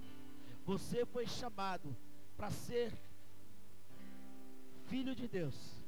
Você 0.65 1.05
foi 1.05 1.27
chamado 1.27 1.95
para 2.35 2.49
ser 2.49 2.93
filho 4.85 5.15
de 5.15 5.27
Deus 5.27 5.82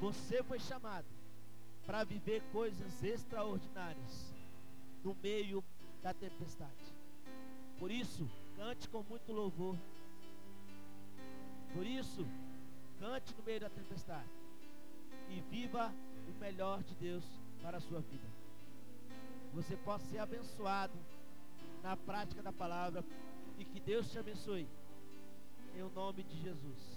Você 0.00 0.42
foi 0.42 0.58
chamado 0.58 1.06
para 1.86 2.04
viver 2.04 2.42
coisas 2.52 3.02
extraordinárias 3.02 4.34
no 5.02 5.14
meio 5.22 5.64
da 6.02 6.12
tempestade. 6.12 6.94
Por 7.78 7.90
isso, 7.90 8.28
cante 8.56 8.88
com 8.88 9.02
muito 9.04 9.32
louvor. 9.32 9.76
Por 11.72 11.86
isso, 11.86 12.26
cante 12.98 13.34
no 13.36 13.42
meio 13.42 13.60
da 13.60 13.70
tempestade. 13.70 14.28
E 15.30 15.40
viva 15.50 15.92
o 16.28 16.40
melhor 16.40 16.82
de 16.82 16.94
Deus 16.96 17.24
para 17.62 17.78
a 17.78 17.80
sua 17.80 18.00
vida. 18.00 18.26
Você 19.54 19.76
possa 19.78 20.04
ser 20.06 20.18
abençoado 20.18 20.98
na 21.82 21.96
prática 21.96 22.42
da 22.42 22.52
palavra 22.52 23.04
e 23.58 23.64
que 23.64 23.80
Deus 23.80 24.10
te 24.10 24.18
abençoe. 24.18 24.68
Em 25.74 25.82
nome 25.94 26.22
de 26.22 26.40
Jesus. 26.40 26.95